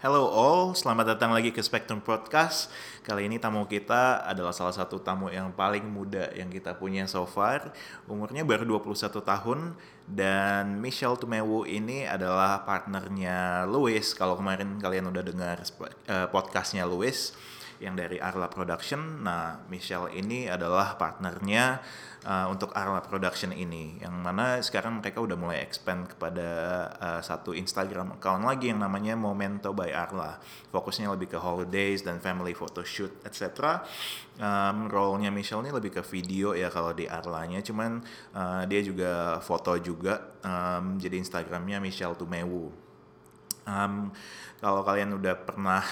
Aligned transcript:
Hello 0.00 0.32
all, 0.32 0.72
selamat 0.72 1.12
datang 1.12 1.28
lagi 1.28 1.52
ke 1.52 1.60
Spectrum 1.60 2.00
Podcast. 2.00 2.72
Kali 3.04 3.28
ini 3.28 3.36
tamu 3.36 3.68
kita 3.68 4.24
adalah 4.24 4.48
salah 4.48 4.72
satu 4.72 4.96
tamu 4.96 5.28
yang 5.28 5.52
paling 5.52 5.84
muda 5.84 6.32
yang 6.32 6.48
kita 6.48 6.72
punya 6.72 7.04
so 7.04 7.28
far. 7.28 7.68
Umurnya 8.08 8.40
baru 8.40 8.80
21 8.80 8.96
tahun 9.20 9.76
dan 10.08 10.80
Michelle 10.80 11.20
Tumewu 11.20 11.68
ini 11.68 12.08
adalah 12.08 12.64
partnernya 12.64 13.68
Louis. 13.68 14.00
Kalau 14.16 14.40
kemarin 14.40 14.80
kalian 14.80 15.12
udah 15.12 15.20
dengar 15.20 15.60
uh, 15.60 16.32
podcastnya 16.32 16.88
Louis 16.88 17.36
yang 17.80 17.96
dari 17.96 18.20
Arla 18.20 18.46
Production. 18.46 19.24
Nah, 19.24 19.64
Michelle 19.72 20.12
ini 20.12 20.46
adalah 20.46 20.94
partnernya 21.00 21.80
uh, 22.28 22.46
untuk 22.52 22.76
Arla 22.76 23.00
Production 23.00 23.50
ini 23.56 23.98
yang 24.04 24.20
mana 24.20 24.60
sekarang 24.60 25.00
mereka 25.00 25.24
udah 25.24 25.34
mulai 25.34 25.64
expand 25.64 26.06
kepada 26.06 26.48
uh, 27.00 27.20
satu 27.24 27.56
Instagram 27.56 28.20
account 28.20 28.44
lagi 28.44 28.68
yang 28.70 28.84
namanya 28.84 29.16
Momento 29.16 29.72
by 29.72 29.90
Arla. 29.90 30.36
Fokusnya 30.70 31.08
lebih 31.10 31.32
ke 31.32 31.38
holidays 31.40 32.04
dan 32.04 32.20
family 32.20 32.52
photoshoot 32.52 33.24
etc 33.24 33.80
um, 34.40 34.88
role-nya 34.88 35.28
Michelle 35.28 35.62
ini 35.62 35.70
lebih 35.70 36.00
ke 36.00 36.02
video 36.04 36.56
ya 36.56 36.72
kalau 36.72 36.96
di 36.96 37.06
Arlanya. 37.06 37.60
Cuman 37.60 38.00
uh, 38.34 38.62
dia 38.66 38.80
juga 38.80 39.38
foto 39.44 39.76
juga 39.80 40.36
um, 40.42 40.96
jadi 40.96 41.20
Instagramnya 41.20 41.78
Michelle 41.78 42.16
Tumewu. 42.16 42.72
Um, 43.68 44.10
kalau 44.58 44.82
kalian 44.82 45.14
udah 45.14 45.36
pernah 45.36 45.84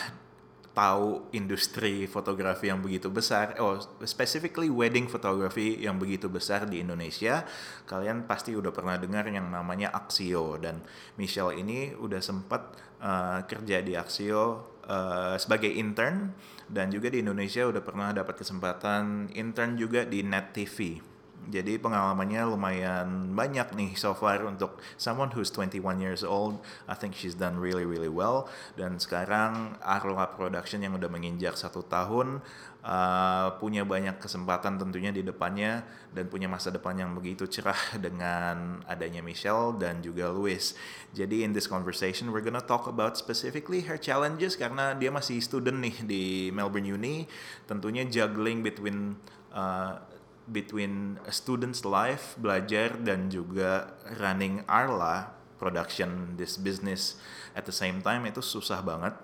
tahu 0.78 1.34
industri 1.34 2.06
fotografi 2.06 2.70
yang 2.70 2.78
begitu 2.78 3.10
besar, 3.10 3.58
oh 3.58 3.82
specifically 4.06 4.70
wedding 4.70 5.10
photography 5.10 5.74
yang 5.82 5.98
begitu 5.98 6.30
besar 6.30 6.70
di 6.70 6.78
Indonesia, 6.78 7.42
kalian 7.90 8.30
pasti 8.30 8.54
udah 8.54 8.70
pernah 8.70 8.94
dengar 8.94 9.26
yang 9.26 9.50
namanya 9.50 9.90
Axio. 9.90 10.54
Dan 10.54 10.78
Michelle 11.18 11.58
ini 11.58 11.98
udah 11.98 12.22
sempat 12.22 12.78
uh, 13.02 13.42
kerja 13.50 13.82
di 13.82 13.98
Axio 13.98 14.78
uh, 14.86 15.34
sebagai 15.34 15.74
intern 15.74 16.30
dan 16.70 16.94
juga 16.94 17.10
di 17.10 17.26
Indonesia 17.26 17.66
udah 17.66 17.82
pernah 17.82 18.14
dapat 18.14 18.38
kesempatan 18.38 19.34
intern 19.34 19.74
juga 19.74 20.06
di 20.06 20.22
Net 20.22 20.54
TV 20.54 21.02
jadi 21.48 21.80
pengalamannya 21.80 22.42
lumayan 22.44 23.32
banyak 23.32 23.72
nih 23.72 23.90
so 23.96 24.12
far 24.12 24.44
untuk 24.44 24.82
someone 25.00 25.32
who's 25.32 25.48
21 25.48 26.02
years 26.02 26.20
old. 26.26 26.60
I 26.84 26.98
think 26.98 27.16
she's 27.16 27.38
done 27.38 27.56
really 27.56 27.88
really 27.88 28.10
well. 28.10 28.50
Dan 28.76 29.00
sekarang 29.00 29.78
Arla 29.80 30.28
Production 30.34 30.84
yang 30.84 30.98
udah 30.98 31.08
menginjak 31.08 31.56
satu 31.56 31.86
tahun 31.86 32.44
uh, 32.84 33.56
punya 33.56 33.88
banyak 33.88 34.20
kesempatan 34.20 34.76
tentunya 34.76 35.08
di 35.08 35.24
depannya 35.24 35.88
dan 36.12 36.28
punya 36.28 36.52
masa 36.52 36.68
depan 36.68 37.00
yang 37.00 37.16
begitu 37.16 37.48
cerah 37.48 37.78
dengan 38.04 38.84
adanya 38.84 39.24
Michelle 39.24 39.72
dan 39.80 40.04
juga 40.04 40.28
Louis. 40.28 40.76
Jadi 41.16 41.48
in 41.48 41.56
this 41.56 41.64
conversation 41.64 42.28
we're 42.28 42.44
gonna 42.44 42.60
talk 42.60 42.84
about 42.84 43.16
specifically 43.16 43.80
her 43.88 43.96
challenges 43.96 44.52
karena 44.52 44.92
dia 44.92 45.08
masih 45.08 45.40
student 45.40 45.80
nih 45.80 45.96
di 46.04 46.24
Melbourne 46.52 46.92
Uni. 46.92 47.24
Tentunya 47.64 48.04
juggling 48.04 48.60
between 48.60 49.16
uh, 49.56 49.96
between 50.48 51.20
a 51.28 51.32
student's 51.32 51.84
life 51.84 52.34
belajar 52.40 52.96
dan 53.00 53.28
juga 53.28 53.96
running 54.16 54.64
Arla 54.64 55.36
production 55.60 56.38
this 56.40 56.56
business 56.56 57.20
at 57.52 57.68
the 57.68 57.74
same 57.74 58.00
time 58.00 58.24
itu 58.24 58.40
susah 58.40 58.80
banget. 58.80 59.14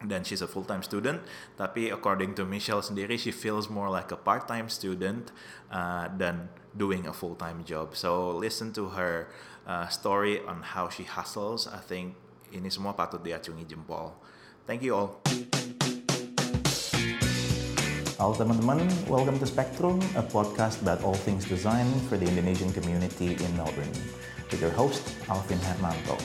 Dan 0.00 0.24
she's 0.24 0.40
a 0.40 0.48
full 0.48 0.64
time 0.64 0.80
student 0.80 1.20
tapi 1.60 1.92
according 1.92 2.32
to 2.32 2.48
Michelle 2.48 2.80
sendiri 2.80 3.20
she 3.20 3.28
feels 3.28 3.68
more 3.68 3.92
like 3.92 4.08
a 4.08 4.16
part 4.16 4.48
time 4.48 4.72
student 4.72 5.28
uh, 5.68 6.08
than 6.16 6.48
doing 6.72 7.04
a 7.04 7.12
full 7.12 7.36
time 7.36 7.60
job. 7.68 7.92
So 7.92 8.32
listen 8.32 8.72
to 8.80 8.96
her 8.96 9.28
uh, 9.68 9.92
story 9.92 10.40
on 10.48 10.64
how 10.64 10.88
she 10.88 11.04
hustles. 11.04 11.68
I 11.68 11.84
think 11.84 12.16
ini 12.48 12.72
semua 12.72 12.96
patut 12.96 13.20
diacungi 13.20 13.68
jempol. 13.68 14.16
Thank 14.64 14.88
you 14.88 14.96
all 14.96 15.20
Halo 18.20 18.36
teman-teman, 18.36 18.84
welcome 19.08 19.40
to 19.40 19.48
Spectrum, 19.48 19.96
a 20.12 20.20
podcast 20.20 20.84
about 20.84 21.00
all 21.00 21.16
things 21.16 21.48
design 21.48 21.88
for 22.04 22.20
the 22.20 22.28
Indonesian 22.28 22.68
community 22.68 23.32
in 23.32 23.48
Melbourne. 23.56 23.88
With 24.52 24.60
your 24.60 24.76
host, 24.76 25.00
Alvin 25.24 25.56
Hermanto. 25.64 26.20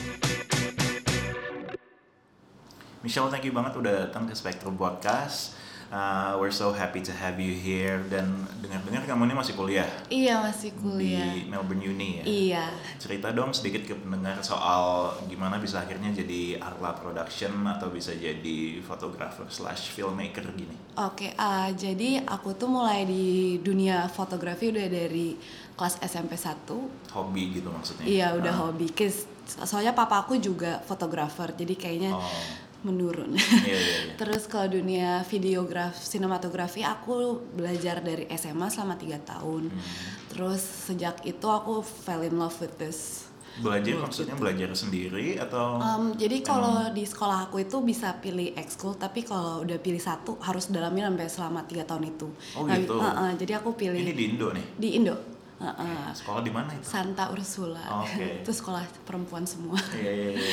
Michelle, 3.00 3.32
thank 3.32 3.48
you 3.48 3.56
banget 3.56 3.80
udah 3.80 4.12
datang 4.12 4.28
ke 4.28 4.36
Spectrum 4.36 4.76
Podcast. 4.76 5.56
Uh, 5.86 6.34
we're 6.42 6.50
so 6.50 6.74
happy 6.74 6.98
to 6.98 7.14
have 7.14 7.38
you 7.38 7.54
here 7.54 8.02
dan 8.10 8.26
dengar-dengar 8.58 9.06
kamu 9.06 9.30
ini 9.30 9.34
masih 9.38 9.54
kuliah. 9.54 9.86
Iya 10.10 10.42
masih 10.42 10.74
kuliah 10.74 11.30
di 11.30 11.46
Melbourne 11.46 11.86
Uni 11.86 12.18
ya. 12.18 12.24
Iya. 12.26 12.66
Cerita 12.98 13.30
dong 13.30 13.54
sedikit 13.54 13.86
ke 13.86 13.94
pendengar 13.94 14.42
soal 14.42 15.14
gimana 15.30 15.62
bisa 15.62 15.86
akhirnya 15.86 16.10
jadi 16.10 16.58
Arla 16.58 16.90
Production 16.98 17.62
atau 17.70 17.94
bisa 17.94 18.10
jadi 18.18 18.82
fotografer 18.82 19.46
slash 19.46 19.94
filmmaker 19.94 20.50
gini. 20.58 20.74
Oke, 20.98 21.30
okay, 21.30 21.30
uh, 21.38 21.70
jadi 21.70 22.26
aku 22.26 22.58
tuh 22.58 22.66
mulai 22.66 23.06
di 23.06 23.62
dunia 23.62 24.10
fotografi 24.10 24.74
udah 24.74 24.90
dari 24.90 25.38
kelas 25.78 26.02
SMP 26.02 26.34
1 26.34 27.14
Hobi 27.14 27.62
gitu 27.62 27.70
maksudnya? 27.70 28.04
Iya 28.10 28.26
udah 28.34 28.54
uh. 28.58 28.60
hobi, 28.66 28.90
Cause, 28.90 29.30
soalnya 29.46 29.94
papa 29.94 30.26
aku 30.26 30.34
juga 30.42 30.82
fotografer, 30.82 31.54
jadi 31.54 31.74
kayaknya 31.78 32.16
oh 32.16 32.65
menurun. 32.86 33.34
Yeah, 33.34 33.66
yeah, 33.74 33.82
yeah. 33.82 34.14
Terus 34.14 34.46
kalau 34.46 34.70
dunia 34.70 35.26
videograf, 35.26 35.98
sinematografi 35.98 36.86
aku 36.86 37.42
belajar 37.58 37.98
dari 37.98 38.30
SMA 38.38 38.70
selama 38.70 38.94
tiga 38.94 39.18
tahun. 39.18 39.74
Hmm. 39.74 39.82
Terus 40.30 40.62
sejak 40.62 41.26
itu 41.26 41.46
aku 41.50 41.82
fell 41.82 42.22
in 42.22 42.38
love 42.38 42.54
with 42.62 42.78
this. 42.78 43.26
Belajar 43.56 43.96
maksudnya 44.04 44.36
gitu. 44.36 44.42
belajar 44.44 44.70
sendiri 44.76 45.40
atau? 45.40 45.80
Um, 45.80 46.12
jadi 46.12 46.44
kalau 46.44 46.92
di 46.92 47.08
sekolah 47.08 47.48
aku 47.48 47.64
itu 47.64 47.80
bisa 47.80 48.12
pilih 48.20 48.52
ekskul, 48.52 49.00
tapi 49.00 49.24
kalau 49.24 49.64
udah 49.64 49.80
pilih 49.80 50.00
satu 50.00 50.36
harus 50.44 50.68
dalamin 50.68 51.08
sampai 51.08 51.28
selama 51.32 51.64
tiga 51.64 51.88
tahun 51.88 52.12
itu. 52.12 52.28
Oh 52.52 52.68
nah, 52.68 52.76
gitu. 52.76 53.00
Uh, 53.00 53.08
uh, 53.08 53.30
jadi 53.32 53.64
aku 53.64 53.72
pilih. 53.72 53.96
Ini 53.96 54.12
di 54.12 54.24
Indo 54.28 54.52
nih? 54.52 54.64
Di 54.76 54.88
Indo. 55.00 55.16
Uh, 55.56 55.72
uh. 55.72 56.04
Sekolah 56.12 56.44
di 56.44 56.52
mana 56.52 56.68
itu? 56.76 56.84
Santa 56.84 57.32
Ursula. 57.32 57.80
Oh, 57.88 58.04
okay. 58.04 58.36
itu 58.44 58.52
sekolah 58.52 58.84
perempuan 59.08 59.48
semua. 59.48 59.80
Iya 59.96 60.12
iya 60.12 60.28
iya. 60.36 60.44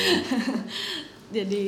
jadi 1.34 1.64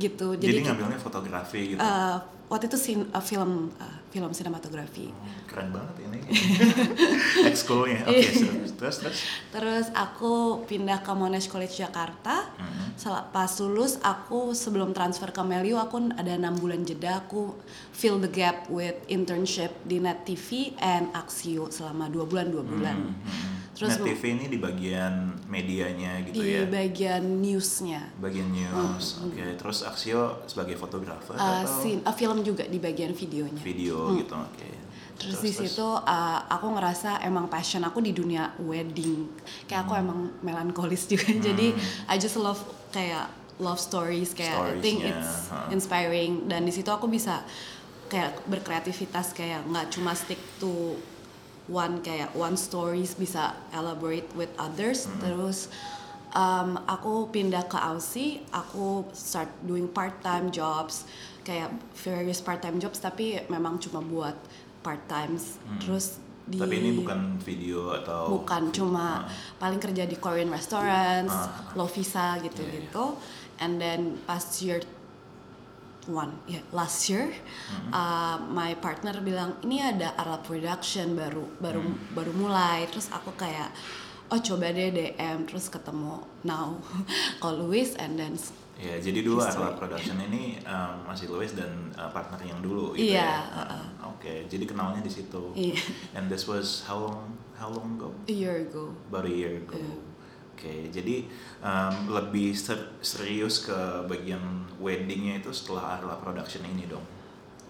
gitu. 0.00 0.32
Jadi, 0.40 0.48
jadi 0.48 0.60
ngambilnya 0.72 1.00
fotografi 1.00 1.76
gitu? 1.76 1.80
Uh, 1.80 2.16
waktu 2.48 2.72
itu 2.72 2.78
sin, 2.80 3.00
uh, 3.12 3.20
film 3.20 3.68
uh, 3.76 3.98
film 4.10 4.34
sinematografi. 4.34 5.06
Oh, 5.12 5.46
keren 5.46 5.70
banget 5.70 5.94
ini. 6.02 6.18
Ekskulnya. 7.52 8.08
Oke 8.10 8.18
okay, 8.18 8.32
iya. 8.42 8.66
terus 8.74 8.96
terus? 8.98 9.18
Terus 9.54 9.86
aku 9.94 10.64
pindah 10.66 10.98
ke 11.04 11.12
Monash 11.14 11.46
College 11.46 11.76
Jakarta. 11.78 12.50
Mm-hmm. 12.58 13.32
pas 13.32 13.48
lulus 13.64 13.96
aku 14.04 14.52
sebelum 14.52 14.92
transfer 14.92 15.32
ke 15.32 15.40
Meliu 15.40 15.80
aku 15.80 16.10
ada 16.16 16.34
enam 16.34 16.58
bulan 16.58 16.82
jeda. 16.82 17.22
Aku 17.22 17.54
fill 17.94 18.18
the 18.18 18.28
gap 18.28 18.66
with 18.66 18.98
internship 19.06 19.70
di 19.86 20.02
Net 20.02 20.26
TV 20.26 20.74
and 20.82 21.14
Axio 21.14 21.70
selama 21.70 22.10
dua 22.10 22.26
bulan 22.26 22.50
dua 22.50 22.64
bulan. 22.66 22.96
Mm-hmm 23.14 23.59
Terus 23.80 23.96
Net 23.96 24.12
TV 24.12 24.36
ini 24.36 24.44
di 24.52 24.60
bagian 24.60 25.40
medianya 25.48 26.20
gitu 26.28 26.44
di 26.44 26.52
ya? 26.52 26.68
Di 26.68 26.68
bagian 26.68 27.24
newsnya. 27.40 28.12
Bagian 28.20 28.52
news, 28.52 29.16
hmm. 29.16 29.24
oke. 29.24 29.32
Okay. 29.32 29.50
Terus 29.56 29.78
Axio 29.88 30.44
sebagai 30.44 30.76
fotografer 30.76 31.32
uh, 31.40 31.64
atau? 31.64 31.80
Scene, 31.80 32.04
uh, 32.04 32.12
film 32.12 32.44
juga 32.44 32.68
di 32.68 32.76
bagian 32.76 33.16
videonya. 33.16 33.56
Video 33.64 34.12
hmm. 34.12 34.16
gitu, 34.20 34.36
oke. 34.36 34.52
Okay. 34.52 34.74
Terus, 35.16 35.40
terus 35.40 35.40
di 35.40 35.52
situ 35.64 35.88
uh, 35.96 36.40
aku 36.44 36.76
ngerasa 36.76 37.24
emang 37.24 37.48
passion 37.48 37.80
aku 37.80 38.04
di 38.04 38.12
dunia 38.12 38.52
wedding. 38.60 39.32
Kayak 39.64 39.88
aku 39.88 39.92
hmm. 39.96 40.02
emang 40.04 40.18
melankolis 40.44 41.08
juga. 41.08 41.32
Hmm. 41.32 41.40
Jadi 41.40 41.72
I 42.04 42.20
just 42.20 42.36
love 42.36 42.60
kayak 42.92 43.32
love 43.62 43.80
stories 43.80 44.36
kayak 44.36 44.60
I 44.60 44.76
think 44.84 45.08
it's 45.08 45.48
huh. 45.48 45.72
inspiring 45.72 46.52
dan 46.52 46.68
di 46.68 46.72
situ 46.74 46.92
aku 46.92 47.08
bisa 47.08 47.40
kayak 48.12 48.44
berkreativitas 48.44 49.32
kayak 49.32 49.64
nggak 49.70 49.88
cuma 49.94 50.12
stick 50.12 50.40
to 50.58 51.00
one 51.70 52.02
kayak 52.02 52.34
one 52.34 52.58
stories 52.58 53.14
bisa 53.14 53.54
elaborate 53.70 54.26
with 54.34 54.50
others 54.58 55.06
mm 55.06 55.14
-hmm. 55.14 55.20
terus 55.22 55.58
um, 56.34 56.76
aku 56.90 57.30
pindah 57.30 57.64
ke 57.70 57.78
Aussie 57.78 58.42
aku 58.50 59.06
start 59.14 59.48
doing 59.62 59.86
part 59.86 60.18
time 60.20 60.50
jobs 60.50 61.06
kayak 61.46 61.70
various 62.02 62.42
part 62.42 62.60
time 62.60 62.82
jobs 62.82 62.98
tapi 62.98 63.40
memang 63.46 63.78
cuma 63.78 64.02
buat 64.02 64.34
part 64.82 65.00
times 65.06 65.56
mm. 65.62 65.78
terus 65.86 66.18
di, 66.50 66.58
tapi 66.58 66.82
ini 66.82 66.90
bukan 66.98 67.38
video 67.38 67.94
atau 67.94 68.26
bukan 68.42 68.74
cuma 68.74 69.22
uh. 69.22 69.30
paling 69.62 69.78
kerja 69.78 70.02
di 70.02 70.18
Korean 70.18 70.50
restaurants, 70.50 71.30
uh. 71.30 71.78
low 71.78 71.86
visa 71.86 72.42
gitu-gitu, 72.42 72.90
yeah, 72.90 73.14
yeah. 73.14 73.62
and 73.62 73.78
then 73.78 74.18
pas 74.26 74.42
year 74.58 74.82
one 76.10 76.34
yeah, 76.50 76.62
last 76.74 77.06
year 77.06 77.30
mm-hmm. 77.30 77.90
uh, 77.94 78.36
my 78.50 78.74
partner 78.82 79.14
bilang 79.22 79.56
ini 79.62 79.78
ada 79.78 80.12
Arab 80.18 80.42
Production 80.44 81.14
baru 81.14 81.46
baru 81.62 81.80
mm. 81.80 82.12
baru 82.12 82.32
mulai 82.34 82.90
terus 82.90 83.08
aku 83.14 83.30
kayak 83.38 83.70
oh 84.30 84.38
coba 84.42 84.74
deh 84.74 84.90
DM 84.90 85.46
terus 85.46 85.70
ketemu 85.70 86.22
now 86.42 86.78
call 87.42 87.56
Louis 87.62 87.94
and 87.98 88.18
then 88.18 88.34
Ya, 88.80 88.96
jadi 88.96 89.20
dulu 89.20 89.44
Arab 89.44 89.76
Production 89.76 90.16
ini 90.24 90.56
um, 90.64 91.04
masih 91.04 91.28
Louis 91.28 91.52
dan 91.52 91.92
uh, 92.00 92.08
partner 92.08 92.40
yang 92.40 92.64
dulu 92.64 92.96
gitu 92.96 93.12
yeah, 93.12 93.44
ya. 93.52 93.76
Uh, 93.76 93.84
Oke, 94.08 94.24
okay. 94.24 94.38
jadi 94.48 94.64
kenalnya 94.64 95.04
di 95.04 95.12
situ. 95.12 95.52
Yeah. 95.52 95.76
And 96.16 96.32
this 96.32 96.48
was 96.48 96.80
how 96.88 96.96
long 96.96 97.36
how 97.60 97.68
long 97.68 98.00
ago? 98.00 98.08
A 98.24 98.32
year 98.32 98.64
ago. 98.64 98.96
About 99.12 99.28
a 99.28 99.34
year 99.36 99.60
ago. 99.60 99.76
Yeah. 99.76 100.09
Okay, 100.60 100.92
jadi 100.92 101.24
um, 101.64 102.12
lebih 102.12 102.52
ser 102.52 103.00
serius 103.00 103.64
ke 103.64 104.04
bagian 104.04 104.68
weddingnya 104.76 105.40
itu 105.40 105.50
setelah 105.56 105.96
Arla 105.96 106.20
Production 106.20 106.62
ini 106.68 106.84
dong? 106.84 107.02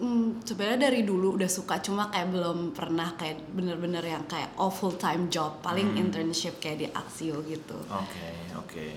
Hmm, 0.01 0.41
sebenarnya 0.41 0.89
dari 0.89 1.05
dulu 1.05 1.37
udah 1.37 1.45
suka 1.45 1.77
cuma 1.77 2.09
kayak 2.09 2.33
belum 2.33 2.73
pernah 2.73 3.13
kayak 3.13 3.53
bener-bener 3.53 4.01
yang 4.01 4.25
kayak 4.25 4.49
all 4.57 4.73
full 4.73 4.97
time 4.97 5.29
job 5.29 5.61
paling 5.61 5.93
hmm. 5.93 6.01
internship 6.01 6.57
kayak 6.57 6.77
di 6.81 6.87
Axio 6.89 7.37
gitu. 7.45 7.77
Oke 7.85 8.09
okay, 8.09 8.35
oke. 8.57 8.65
Okay. 8.65 8.93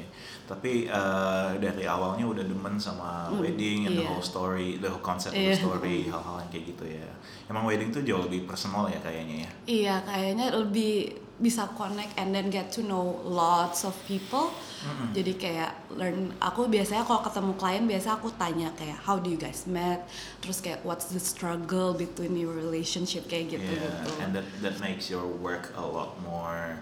Tapi 0.49 0.89
uh, 0.89 1.61
dari 1.61 1.85
awalnya 1.85 2.25
udah 2.25 2.45
demen 2.49 2.81
sama 2.81 3.29
hmm, 3.29 3.37
wedding 3.37 3.79
and 3.85 4.01
yeah. 4.01 4.01
the 4.01 4.09
whole 4.09 4.25
story, 4.25 4.81
the 4.81 4.89
whole 4.89 5.05
concept 5.05 5.37
yeah. 5.37 5.45
of 5.45 5.47
the 5.53 5.57
iya. 5.61 5.61
story, 5.61 5.97
hal-hal 6.09 6.37
yang 6.41 6.51
kayak 6.57 6.65
gitu 6.73 6.85
ya. 6.89 7.09
Emang 7.53 7.69
wedding 7.69 7.93
tuh 7.93 8.01
jauh 8.01 8.25
lebih 8.25 8.49
personal 8.49 8.89
ya 8.89 8.97
kayaknya 9.05 9.45
ya? 9.45 9.51
Iya 9.69 9.95
kayaknya 10.09 10.47
lebih 10.57 11.24
bisa 11.35 11.67
connect 11.75 12.15
and 12.15 12.31
then 12.31 12.47
get 12.47 12.71
to 12.71 12.87
know 12.87 13.19
lots 13.27 13.83
of 13.83 13.95
people. 14.07 14.55
Mm-hmm. 14.85 15.09
Jadi 15.17 15.33
kayak 15.35 15.73
learn. 15.91 16.31
Aku 16.39 16.71
biasanya 16.71 17.03
kalau 17.03 17.27
ketemu 17.27 17.53
klien 17.59 17.85
biasa 17.91 18.09
aku 18.15 18.31
tanya 18.39 18.71
kayak 18.79 18.95
how 19.03 19.19
do 19.19 19.27
you 19.27 19.41
guys 19.41 19.67
met? 19.67 20.07
Terus 20.39 20.63
kayak 20.63 20.87
what's 20.87 21.11
the 21.11 21.19
struggle 21.19 21.91
between 21.97 22.39
your 22.39 22.55
relationship 22.55 23.27
kayak 23.27 23.59
gitu 23.59 23.67
yeah, 23.67 23.83
gitu. 23.83 24.11
And 24.23 24.31
that 24.37 24.47
that 24.63 24.77
makes 24.79 25.11
your 25.11 25.27
work 25.27 25.75
a 25.75 25.83
lot 25.83 26.15
more 26.23 26.79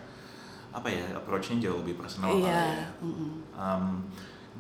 apa 0.72 0.88
ya 0.88 1.04
approachnya 1.16 1.68
jauh 1.68 1.80
lebih 1.80 1.96
personal 1.96 2.36
yeah. 2.36 2.48
ya. 2.48 2.88
Mm-hmm. 3.00 3.30
Um, 3.56 3.84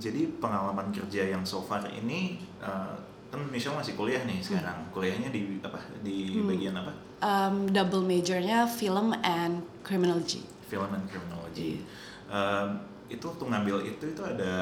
jadi 0.00 0.24
pengalaman 0.40 0.88
kerja 0.88 1.36
yang 1.36 1.44
so 1.44 1.60
far 1.60 1.84
ini 1.84 2.40
uh, 2.64 2.96
kan 3.32 3.40
Michelle 3.48 3.76
masih 3.76 3.96
kuliah 3.96 4.20
nih 4.28 4.44
sekarang. 4.44 4.88
Hmm. 4.88 4.92
Kuliahnya 4.92 5.32
di 5.32 5.56
apa? 5.64 5.80
Di 6.04 6.36
hmm. 6.36 6.48
bagian 6.48 6.74
apa? 6.76 6.92
Um, 7.24 7.64
double 7.72 8.04
majornya 8.04 8.68
film 8.68 9.16
and 9.24 9.64
criminology. 9.82 10.42
Film 10.66 10.90
and 10.94 11.04
criminology. 11.10 11.82
Yeah. 11.82 12.32
Um, 12.32 12.68
itu 13.12 13.28
waktu 13.28 13.44
ngambil 13.44 13.76
itu 13.84 14.04
itu 14.08 14.22
ada 14.24 14.54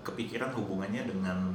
kepikiran 0.00 0.56
hubungannya 0.56 1.04
dengan 1.04 1.52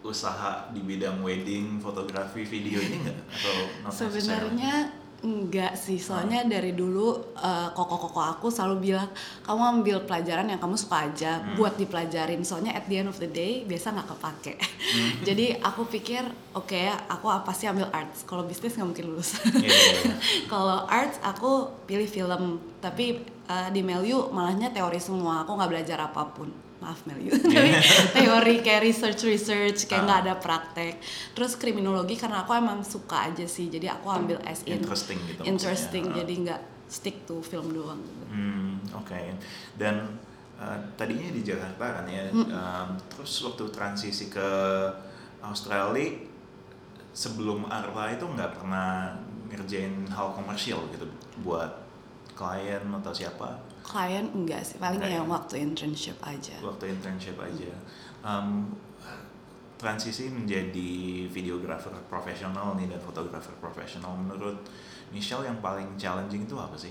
usaha 0.00 0.70
di 0.72 0.80
bidang 0.80 1.20
wedding, 1.20 1.82
fotografi, 1.82 2.46
video 2.46 2.78
ini 2.78 3.02
enggak 3.02 3.18
atau 3.34 3.54
Sebenarnya 3.90 4.94
Enggak 5.26 5.74
sih, 5.74 5.98
soalnya 5.98 6.46
hmm. 6.46 6.50
dari 6.54 6.70
dulu 6.70 7.34
uh, 7.34 7.74
koko-koko 7.74 8.22
aku 8.22 8.46
selalu 8.46 8.94
bilang 8.94 9.10
kamu 9.42 9.82
ambil 9.82 9.96
pelajaran 10.06 10.46
yang 10.46 10.62
kamu 10.62 10.78
suka 10.78 11.10
aja 11.10 11.42
hmm. 11.42 11.58
buat 11.58 11.74
dipelajarin. 11.74 12.46
Soalnya 12.46 12.78
at 12.78 12.86
the 12.86 13.02
end 13.02 13.10
of 13.10 13.18
the 13.18 13.26
day 13.26 13.66
biasa 13.66 13.90
nggak 13.90 14.06
kepake. 14.06 14.54
Hmm. 14.62 15.10
Jadi 15.26 15.58
aku 15.58 15.82
pikir 15.90 16.22
oke 16.54 16.70
okay, 16.70 16.94
aku 17.10 17.26
apa 17.26 17.50
sih 17.50 17.66
ambil 17.66 17.90
arts. 17.90 18.22
Kalau 18.22 18.46
bisnis 18.46 18.78
nggak 18.78 18.86
mungkin 18.86 19.06
lulus. 19.10 19.34
Yeah, 19.50 19.66
yeah, 19.66 20.14
yeah. 20.14 20.16
Kalau 20.46 20.86
arts 20.86 21.18
aku 21.26 21.74
pilih 21.90 22.06
film, 22.06 22.62
tapi 22.78 23.18
uh, 23.48 23.68
di 23.70 23.80
Melu 23.82 24.30
malahnya 24.30 24.70
teori 24.70 25.00
semua. 25.00 25.42
Aku 25.42 25.56
nggak 25.56 25.70
belajar 25.70 25.98
apa 26.02 26.22
pun 26.30 26.66
maaf 26.76 27.08
Mel 27.08 27.18
yeah. 27.18 27.80
teori 28.16 28.60
kayak 28.60 28.84
research 28.84 29.24
research 29.24 29.88
kayak 29.88 30.04
nggak 30.04 30.20
uh. 30.20 30.24
ada 30.28 30.34
praktek 30.36 31.00
terus 31.32 31.56
kriminologi 31.56 32.20
karena 32.20 32.44
aku 32.44 32.52
emang 32.52 32.84
suka 32.84 33.32
aja 33.32 33.48
sih 33.48 33.72
jadi 33.72 33.96
aku 33.96 34.06
ambil 34.12 34.38
as 34.44 34.60
in 34.68 34.84
interesting 34.84 35.18
gitu 35.24 35.40
interesting 35.48 36.04
uh. 36.12 36.14
jadi 36.20 36.34
nggak 36.46 36.60
stick 36.86 37.26
to 37.26 37.40
film 37.42 37.72
doang 37.72 37.98
gitu. 38.04 38.24
hmm, 38.30 38.72
oke 38.92 39.08
okay. 39.08 39.32
dan 39.80 40.20
uh, 40.60 40.78
tadinya 40.94 41.32
di 41.32 41.42
Jakarta 41.42 42.02
kan 42.02 42.06
ya 42.06 42.28
hmm. 42.28 42.48
um, 42.52 42.88
terus 43.08 43.32
waktu 43.42 43.64
transisi 43.72 44.28
ke 44.28 44.48
Australia 45.40 46.12
sebelum 47.16 47.64
Arla 47.72 48.12
itu 48.12 48.28
nggak 48.28 48.60
pernah 48.60 49.16
ngerjain 49.48 50.04
hal 50.12 50.36
komersial 50.36 50.84
gitu 50.92 51.08
buat 51.40 51.85
klien 52.36 52.84
atau 52.84 53.12
siapa 53.16 53.56
klien 53.80 54.28
enggak 54.30 54.60
sih 54.60 54.76
paling 54.76 55.00
yang 55.00 55.26
waktu 55.26 55.64
internship 55.64 56.20
aja 56.20 56.54
waktu 56.60 56.92
internship 56.92 57.40
aja 57.40 57.72
um, 58.20 58.76
transisi 59.76 60.32
menjadi 60.32 61.28
videographer 61.28 61.92
profesional 62.08 62.76
nih 62.80 62.88
dan 62.88 63.00
fotografer 63.00 63.52
profesional 63.60 64.16
menurut 64.16 64.56
Michelle 65.12 65.44
yang 65.46 65.60
paling 65.60 65.86
challenging 66.00 66.48
itu 66.48 66.56
apa 66.58 66.74
sih? 66.74 66.90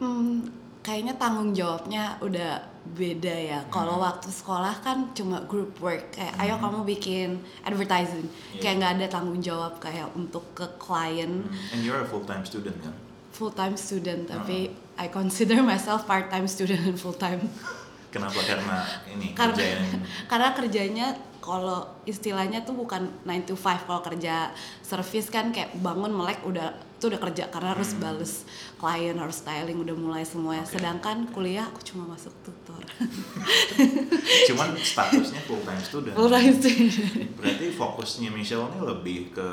Hmm, 0.00 0.46
kayaknya 0.80 1.14
tanggung 1.20 1.52
jawabnya 1.52 2.16
udah 2.22 2.62
beda 2.94 3.34
ya. 3.34 3.60
Hmm. 3.60 3.70
Kalau 3.70 4.00
waktu 4.00 4.30
sekolah 4.30 4.74
kan 4.80 5.12
cuma 5.12 5.42
group 5.44 5.76
work 5.82 6.14
kayak 6.14 6.32
hmm. 6.38 6.42
ayo 6.46 6.54
kamu 6.62 6.80
bikin 6.86 7.28
advertising, 7.66 8.26
yeah. 8.54 8.62
kayak 8.62 8.74
nggak 8.80 8.92
ada 9.02 9.06
tanggung 9.10 9.40
jawab 9.42 9.76
kayak 9.82 10.08
untuk 10.14 10.46
ke 10.56 10.64
klien. 10.80 11.44
Hmm. 11.44 11.72
And 11.74 11.80
you're 11.84 12.00
a 12.00 12.08
full 12.08 12.24
time 12.24 12.46
student 12.46 12.78
kan? 12.80 12.94
Full 13.34 13.52
time 13.52 13.74
student 13.74 14.30
tapi 14.30 14.70
uh-huh. 14.70 15.04
I 15.04 15.10
consider 15.10 15.58
myself 15.58 16.06
part 16.06 16.30
time 16.30 16.46
student 16.46 16.86
and 16.86 16.98
full 16.98 17.18
time. 17.18 17.42
Kenapa? 18.14 18.38
Karena 18.46 18.78
ini 19.10 19.34
karena, 19.34 19.50
kerjanya 19.58 19.98
karena 20.30 20.48
kerjanya 20.54 21.06
kalau 21.44 21.84
istilahnya 22.08 22.64
tuh 22.64 22.72
bukan 22.72 23.04
9 23.28 23.50
to 23.50 23.54
5 23.58 23.84
kalau 23.84 24.00
kerja 24.00 24.48
service 24.80 25.28
kan 25.28 25.52
kayak 25.52 25.76
bangun 25.84 26.08
melek 26.08 26.40
udah 26.48 26.72
itu 26.96 27.12
udah 27.12 27.20
kerja 27.20 27.52
karena 27.52 27.76
harus 27.76 27.92
hmm. 27.92 28.00
bales 28.00 28.32
klien 28.80 29.12
harus 29.12 29.44
styling 29.44 29.76
udah 29.76 29.92
mulai 29.92 30.24
semuanya 30.24 30.64
okay. 30.64 30.80
sedangkan 30.80 31.28
kuliah 31.28 31.68
aku 31.68 31.84
cuma 31.84 32.16
masuk 32.16 32.32
tutor 32.40 32.80
cuman 34.48 34.72
statusnya 34.80 35.44
full 35.44 35.60
time 35.68 35.82
student 35.84 36.16
full 36.16 36.32
time 36.32 36.48
student 36.56 36.88
berarti 37.36 37.66
fokusnya 37.76 38.32
Michelle 38.32 38.72
ini 38.72 38.80
lebih 38.80 39.18
ke 39.36 39.48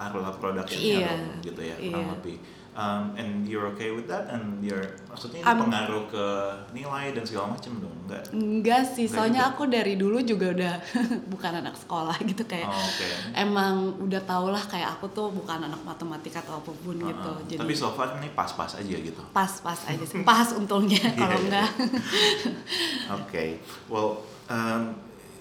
Arla 0.00 0.32
production 0.32 0.80
iya, 0.80 1.12
gitu 1.44 1.60
ya 1.60 1.76
kurang 1.76 2.08
iya. 2.08 2.12
lebih 2.16 2.36
um, 2.78 3.10
and 3.18 3.42
you're 3.50 3.66
okay 3.74 3.90
with 3.90 4.06
that? 4.06 4.30
And 4.30 4.62
you're 4.62 4.86
maksudnya 5.10 5.42
ini 5.42 5.50
um, 5.50 5.66
pengaruh 5.66 6.04
ke 6.06 6.26
nilai 6.70 7.10
dan 7.10 7.26
segala 7.26 7.58
macam 7.58 7.72
dong? 7.82 7.96
Enggak? 8.06 8.22
Enggak 8.30 8.82
sih 8.94 9.10
enggak 9.10 9.18
soalnya 9.18 9.42
juga. 9.42 9.52
aku 9.58 9.62
dari 9.66 9.94
dulu 9.98 10.18
juga 10.22 10.46
udah 10.54 10.74
bukan 11.34 11.52
anak 11.58 11.74
sekolah 11.74 12.16
gitu 12.22 12.46
kayak 12.46 12.70
oh, 12.70 12.78
okay. 12.78 13.10
emang 13.34 13.98
udah 13.98 14.22
tau 14.22 14.54
lah 14.54 14.62
kayak 14.62 14.94
aku 14.96 15.10
tuh 15.10 15.28
bukan 15.34 15.66
anak 15.66 15.82
matematika 15.82 16.38
atau 16.46 16.62
apa 16.62 16.70
pun 16.70 16.96
uh, 17.02 17.10
gitu 17.10 17.32
jadi 17.50 17.60
tapi 17.66 17.74
so 17.74 17.90
far 17.98 18.14
ini 18.22 18.30
pas-pas 18.32 18.70
aja 18.78 18.94
gitu? 18.94 19.22
Pas-pas 19.34 19.80
aja 19.90 20.04
sih 20.06 20.22
pas 20.30 20.48
untungnya 20.54 21.02
kalau 21.18 21.34
yeah, 21.34 21.44
enggak. 21.50 21.70
Oke 21.82 23.26
okay. 23.26 23.48
well 23.90 24.22
um, 24.46 24.94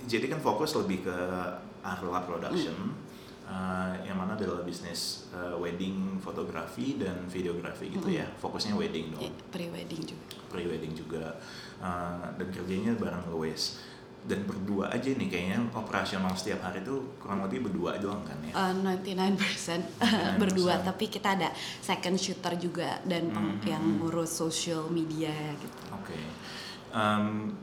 jadi 0.10 0.26
kan 0.34 0.42
fokus 0.42 0.74
lebih 0.74 1.06
ke 1.06 1.18
Arla 1.86 2.20
Production. 2.26 2.74
Mm 2.74 3.07
uh, 3.48 3.96
yang 4.04 4.20
mana 4.20 4.36
adalah 4.36 4.62
bisnis 4.62 5.32
uh, 5.32 5.56
wedding 5.58 6.20
fotografi 6.20 7.00
dan 7.00 7.26
videografi 7.32 7.90
gitu 7.90 8.12
hmm. 8.12 8.20
ya 8.20 8.28
fokusnya 8.38 8.76
wedding 8.76 9.16
dong 9.16 9.32
pre 9.50 9.72
wedding 9.72 10.04
juga 10.04 10.26
pre 10.52 10.64
wedding 10.68 10.94
juga 10.94 11.24
uh, 11.80 12.28
dan 12.36 12.48
kerjanya 12.52 12.94
bareng 13.00 13.32
Lois 13.32 13.80
dan 14.28 14.44
berdua 14.44 14.92
aja 14.92 15.08
nih 15.08 15.30
kayaknya 15.32 15.72
operasional 15.72 16.36
setiap 16.36 16.60
hari 16.60 16.84
itu 16.84 17.16
kurang 17.16 17.48
lebih 17.48 17.72
berdua 17.72 17.96
doang 17.96 18.28
kan 18.28 18.36
ya? 18.44 18.52
Uh, 18.52 18.76
99% 19.00 19.40
berdua 20.42 20.84
tapi 20.84 21.08
kita 21.08 21.40
ada 21.40 21.50
second 21.80 22.20
shooter 22.20 22.60
juga 22.60 23.00
dan 23.08 23.32
mm 23.32 23.40
-hmm. 23.40 23.58
yang 23.64 23.84
ngurus 24.04 24.36
social 24.36 24.92
media 24.92 25.32
gitu. 25.32 25.82
Oke. 25.96 26.12
Okay. 26.12 26.24
Um, 26.92 27.56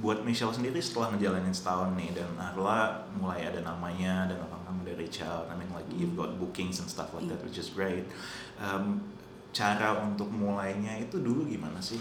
buat 0.00 0.24
Michelle 0.24 0.54
sendiri 0.54 0.80
setelah 0.80 1.12
ngejalanin 1.12 1.52
setahun 1.52 1.92
nih 1.92 2.16
dan 2.16 2.32
Arla 2.40 3.04
mulai 3.20 3.44
ada 3.44 3.60
namanya 3.60 4.30
dan 4.32 4.40
kamu 4.40 4.88
udah 4.88 4.96
reach 4.96 5.20
out 5.20 5.44
I 5.52 5.54
mean 5.58 5.68
like 5.76 5.84
you've 5.92 6.16
got 6.16 6.40
bookings 6.40 6.80
and 6.80 6.88
stuff 6.88 7.12
like 7.12 7.28
that 7.28 7.40
which 7.44 7.60
is 7.60 7.68
great. 7.74 8.08
Um, 8.56 9.04
cara 9.50 9.98
untuk 10.06 10.30
mulainya 10.30 10.94
itu 11.02 11.18
dulu 11.18 11.42
gimana 11.44 11.82
sih 11.82 11.98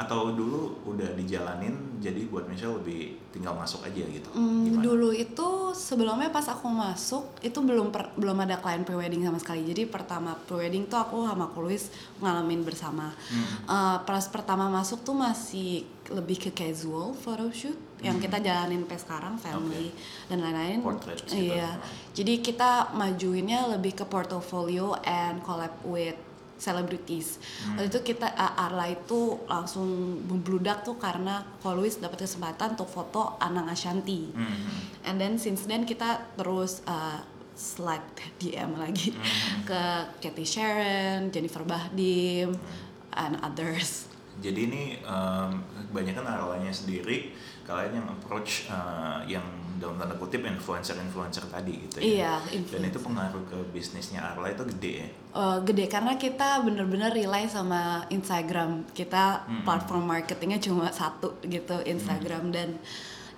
atau 0.00 0.32
dulu 0.32 0.80
udah 0.88 1.12
dijalanin 1.12 2.00
jadi 2.00 2.24
buat 2.32 2.48
Michelle 2.48 2.80
lebih 2.80 3.20
tinggal 3.36 3.52
masuk 3.52 3.84
aja 3.84 4.00
gitu 4.00 4.32
mm, 4.32 4.80
dulu 4.80 5.12
itu 5.12 5.76
sebelumnya 5.76 6.32
pas 6.32 6.48
aku 6.48 6.72
masuk 6.72 7.36
itu 7.44 7.60
belum 7.60 7.92
per, 7.92 8.08
belum 8.16 8.40
ada 8.48 8.56
klien 8.56 8.80
pre-wedding 8.80 9.28
sama 9.28 9.36
sekali 9.36 9.68
jadi 9.68 9.84
pertama 9.84 10.32
pre-wedding 10.48 10.88
tuh 10.88 11.04
aku 11.04 11.28
sama 11.28 11.52
Luis 11.60 11.92
ngalamin 12.16 12.64
bersama 12.64 13.12
mm. 13.12 13.68
uh, 13.68 14.00
pas 14.08 14.24
pertama 14.32 14.72
masuk 14.72 15.04
tuh 15.04 15.12
masih 15.12 15.84
lebih 16.08 16.48
ke 16.48 16.50
casual 16.56 17.12
photoshoot 17.12 17.76
mm. 17.76 18.00
yang 18.00 18.16
hmm. 18.16 18.24
kita 18.24 18.40
jalanin 18.40 18.80
sampai 18.88 18.98
sekarang 19.04 19.34
family 19.36 19.92
okay. 19.92 20.32
dan 20.32 20.38
lain-lain 20.40 20.80
gitu. 20.80 21.52
iya 21.52 21.76
jadi 22.16 22.40
kita 22.40 22.96
majuinnya 22.96 23.68
lebih 23.68 24.00
ke 24.00 24.08
portfolio 24.08 24.96
and 25.04 25.44
collab 25.44 25.76
with 25.84 26.29
celebrities. 26.60 27.40
Hmm. 27.64 27.80
Waktu 27.80 27.88
itu 27.88 28.00
kita 28.14 28.28
uh, 28.36 28.64
Arla 28.68 28.92
itu 28.92 29.40
langsung 29.48 29.88
membludak 30.28 30.84
tuh 30.84 31.00
karena 31.00 31.42
Luis 31.72 31.96
dapat 31.96 32.28
kesempatan 32.28 32.76
untuk 32.76 32.92
foto 32.92 33.40
Anang 33.40 33.72
Ashanti. 33.72 34.28
Hmm. 34.30 35.08
And 35.08 35.16
then 35.16 35.40
since 35.40 35.64
then 35.64 35.88
kita 35.88 36.36
terus 36.36 36.84
uh, 36.84 37.24
slide 37.56 38.04
DM 38.36 38.76
lagi 38.76 39.16
hmm. 39.16 39.64
ke 39.64 39.82
Cathy 40.20 40.44
Sharon, 40.44 41.32
Jennifer 41.32 41.64
Bahdim, 41.64 42.52
hmm. 42.52 43.16
and 43.16 43.40
others. 43.40 44.06
Jadi 44.40 44.60
ini 44.72 44.82
um, 45.04 45.60
kebanyakan 45.92 46.24
Arlanya 46.24 46.72
sendiri 46.72 47.32
kalian 47.68 48.02
yang 48.02 48.08
approach 48.10 48.66
uh, 48.66 49.22
yang 49.28 49.44
dalam 49.80 49.96
tanda 49.96 50.12
kutip 50.20 50.44
influencer-influencer 50.44 51.48
tadi 51.48 51.88
gitu 51.88 52.04
ya. 52.04 52.36
Iya, 52.52 52.62
Dan 52.68 52.82
itu 52.92 53.00
pengaruh 53.00 53.44
ke 53.48 53.56
bisnisnya 53.72 54.20
Arla 54.20 54.52
itu 54.52 54.66
gede 54.76 54.92
ya. 54.92 55.08
Uh, 55.32 55.58
gede 55.64 55.88
karena 55.88 56.20
kita 56.20 56.60
bener-bener 56.60 57.08
rely 57.14 57.48
sama 57.48 58.04
Instagram. 58.12 58.84
Kita 58.92 59.48
hmm. 59.48 59.64
platform 59.64 60.04
marketingnya 60.10 60.60
cuma 60.60 60.92
satu 60.92 61.40
gitu 61.48 61.80
Instagram 61.86 62.52
hmm. 62.52 62.54
dan 62.54 62.68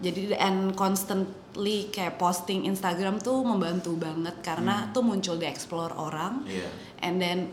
jadi 0.02 0.34
and 0.34 0.74
constantly 0.74 1.86
kayak 1.94 2.18
posting 2.18 2.66
Instagram 2.66 3.22
tuh 3.22 3.46
membantu 3.46 3.94
banget 3.94 4.34
karena 4.42 4.82
hmm. 4.82 4.90
tuh 4.90 5.02
muncul 5.06 5.38
di 5.38 5.46
explore 5.46 5.94
orang 5.94 6.42
yeah. 6.50 6.66
and 7.06 7.22
then 7.22 7.46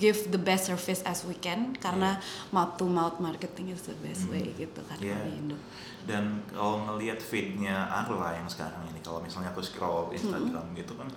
give 0.00 0.32
the 0.32 0.40
best 0.40 0.72
service 0.72 1.04
as 1.04 1.28
we 1.28 1.36
can 1.36 1.76
karena 1.76 2.16
yeah. 2.16 2.56
mouth 2.56 2.80
to 2.80 2.88
mouth 2.88 3.20
marketing 3.20 3.68
is 3.68 3.84
the 3.84 3.94
best 4.00 4.24
hmm. 4.24 4.32
way 4.32 4.48
gitu 4.56 4.80
kan 4.88 4.96
yeah. 4.96 5.20
di 5.20 5.36
Indo. 5.36 5.56
Dan 6.08 6.40
kalau 6.48 6.88
ngelihat 6.88 7.20
feednya 7.20 7.84
Arla 7.92 8.32
yang 8.32 8.48
sekarang 8.48 8.80
ini, 8.88 9.04
kalau 9.04 9.20
misalnya 9.20 9.52
aku 9.52 9.60
scroll 9.60 10.08
Instagram 10.16 10.72
hmm. 10.72 10.80
gitu 10.80 10.96
kan 10.96 11.12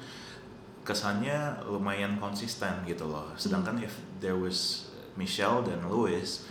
kesannya 0.84 1.63
lumayan 1.63 2.20
konsisten 2.20 2.84
gitu 2.84 3.08
loh. 3.08 3.32
Sedangkan 3.40 3.80
hmm. 3.80 3.88
if 3.88 3.96
there 4.20 4.36
was 4.36 4.92
Michelle 5.16 5.63
dan 5.63 5.80
Louis, 5.88 6.44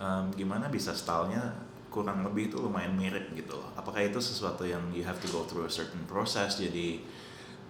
um, 0.00 0.32
gimana 0.32 0.72
bisa 0.72 0.96
stylenya 0.96 1.52
kurang 1.92 2.26
lebih 2.26 2.50
itu 2.50 2.58
lumayan 2.58 2.96
mirip 2.96 3.30
gitu 3.36 3.54
loh. 3.54 3.68
Apakah 3.76 4.02
itu 4.02 4.18
sesuatu 4.18 4.64
yang 4.64 4.82
you 4.90 5.04
have 5.04 5.20
to 5.20 5.28
go 5.30 5.44
through 5.44 5.68
a 5.68 5.70
certain 5.70 6.00
process 6.08 6.58
jadi 6.58 6.98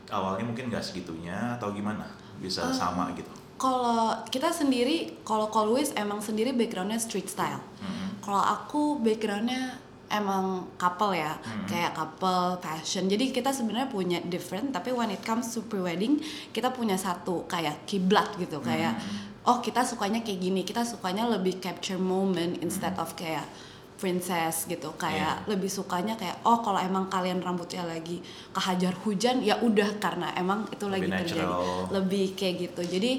awalnya 0.09 0.47
mungkin 0.47 0.73
gak 0.73 0.85
segitunya 0.85 1.59
atau 1.59 1.75
gimana 1.75 2.09
bisa 2.39 2.65
uh, 2.65 2.73
sama 2.73 3.13
gitu? 3.19 3.44
Kalau 3.65 4.13
kita 4.29 4.53
sendiri, 4.53 5.25
kalau 5.25 5.49
Louis 5.65 5.89
emang 5.97 6.21
sendiri 6.21 6.53
backgroundnya 6.53 7.01
street 7.01 7.33
style. 7.33 7.65
Mm-hmm. 7.81 8.09
Kalau 8.21 8.45
aku 8.45 9.01
backgroundnya 9.01 9.81
emang 10.13 10.69
couple 10.77 11.17
ya, 11.17 11.33
mm-hmm. 11.33 11.65
kayak 11.65 11.97
couple 11.97 12.61
fashion. 12.61 13.09
Jadi 13.09 13.33
kita 13.33 13.57
sebenarnya 13.57 13.89
punya 13.89 14.21
different, 14.21 14.69
tapi 14.77 14.93
when 14.93 15.09
it 15.09 15.25
comes 15.25 15.49
to 15.57 15.65
pre-wedding 15.65 16.21
kita 16.53 16.77
punya 16.77 17.01
satu 17.01 17.49
kayak 17.49 17.89
kiblat 17.89 18.37
gitu, 18.37 18.61
kayak 18.61 19.01
mm-hmm. 19.01 19.49
oh 19.49 19.65
kita 19.65 19.81
sukanya 19.81 20.21
kayak 20.21 20.45
gini, 20.45 20.61
kita 20.69 20.85
sukanya 20.85 21.25
lebih 21.25 21.57
capture 21.57 21.97
moment 21.97 22.61
instead 22.61 22.93
mm-hmm. 22.93 23.09
of 23.09 23.17
kayak 23.17 23.49
princess 23.99 24.67
gitu. 24.67 24.93
Kayak 24.99 25.45
yeah. 25.45 25.51
lebih 25.51 25.71
sukanya 25.71 26.15
kayak 26.19 26.43
oh 26.45 26.61
kalau 26.61 26.79
emang 26.79 27.07
kalian 27.09 27.41
rambutnya 27.41 27.87
lagi 27.87 28.21
kehajar 28.53 28.95
hujan 29.07 29.41
ya 29.41 29.59
udah 29.63 29.99
karena 30.03 30.35
emang 30.39 30.67
itu 30.71 30.87
lebih 30.87 31.11
lagi 31.11 31.21
terjadi. 31.35 31.45
lebih 31.91 32.27
kayak 32.35 32.55
gitu. 32.71 32.83
Jadi 32.85 33.13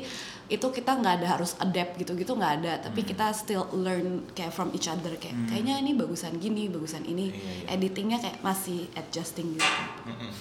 itu 0.46 0.68
kita 0.70 1.02
nggak 1.02 1.26
ada 1.26 1.28
harus 1.42 1.58
adapt 1.58 1.98
gitu 1.98 2.14
gitu 2.14 2.38
nggak 2.38 2.54
ada. 2.62 2.74
Tapi 2.86 3.02
hmm. 3.02 3.10
kita 3.10 3.26
still 3.34 3.66
learn 3.74 4.30
kayak 4.38 4.54
from 4.54 4.70
each 4.78 4.86
other 4.86 5.16
kayak 5.18 5.34
hmm. 5.34 5.48
kayaknya 5.50 5.82
ini 5.82 5.98
bagusan 5.98 6.38
gini 6.38 6.70
bagusan 6.70 7.02
ini. 7.04 7.34
Yeah, 7.34 7.42
yeah. 7.66 7.74
editingnya 7.76 8.18
kayak 8.22 8.40
masih 8.46 8.86
adjusting 8.94 9.58
gitu. 9.58 9.72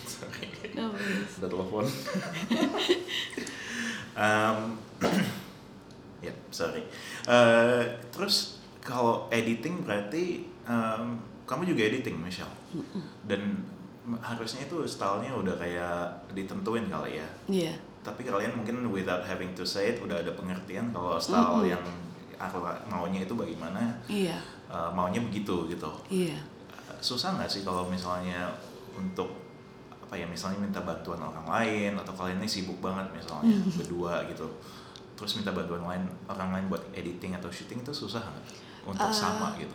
Sorry. 0.05 0.47
No, 0.77 0.93
udah 1.41 1.49
telepon. 1.49 1.85
Um, 4.15 4.79
ya 6.23 6.31
yeah, 6.31 6.37
sorry. 6.55 6.87
Uh, 7.27 7.83
terus 8.15 8.54
kalau 8.85 9.27
editing 9.33 9.81
berarti 9.83 10.45
um, 10.69 11.17
kamu 11.49 11.73
juga 11.73 11.89
editing 11.89 12.21
Michelle 12.21 12.53
dan 13.25 13.65
harusnya 14.21 14.69
itu 14.69 14.85
stylenya 14.85 15.33
udah 15.33 15.57
kayak 15.57 16.29
ditentuin 16.37 16.85
kali 16.93 17.17
ya 17.17 17.29
iya 17.49 17.73
yeah. 17.73 17.77
tapi 18.05 18.29
kalian 18.29 18.53
mungkin 18.53 18.85
without 18.93 19.25
having 19.25 19.57
to 19.57 19.65
say 19.65 19.97
it 19.97 19.99
udah 20.05 20.21
ada 20.21 20.37
pengertian 20.37 20.93
kalau 20.93 21.17
style 21.17 21.65
mm 21.65 21.65
-hmm. 21.65 21.73
yang 21.73 21.85
aku 22.37 22.61
maunya 22.93 23.25
itu 23.25 23.33
bagaimana 23.33 23.97
iya 24.05 24.37
yeah. 24.37 24.41
uh, 24.69 24.91
maunya 24.93 25.25
begitu 25.25 25.65
gitu 25.73 25.89
iya 26.13 26.37
yeah. 26.37 26.43
susah 27.01 27.41
nggak 27.41 27.49
sih 27.49 27.65
kalau 27.65 27.89
misalnya 27.89 28.53
untuk 28.93 29.33
apa 30.05 30.21
ya 30.21 30.29
misalnya 30.29 30.61
minta 30.61 30.85
bantuan 30.85 31.17
orang 31.25 31.49
lain 31.49 31.97
atau 31.97 32.13
kalian 32.13 32.45
ini 32.45 32.49
sibuk 32.49 32.77
banget 32.85 33.09
misalnya 33.17 33.57
mm 33.57 33.65
-hmm. 33.65 33.77
berdua 33.81 34.15
gitu 34.29 34.45
terus 35.15 35.41
minta 35.41 35.55
bantuan 35.55 35.81
lain 35.81 36.05
orang 36.29 36.51
lain 36.53 36.65
buat 36.69 36.83
editing 36.93 37.33
atau 37.39 37.49
syuting 37.49 37.81
itu 37.87 37.95
susah 37.95 38.21
nggak? 38.21 38.45
Untuk 38.87 39.09
uh, 39.09 39.15
sama 39.15 39.57
gitu? 39.57 39.75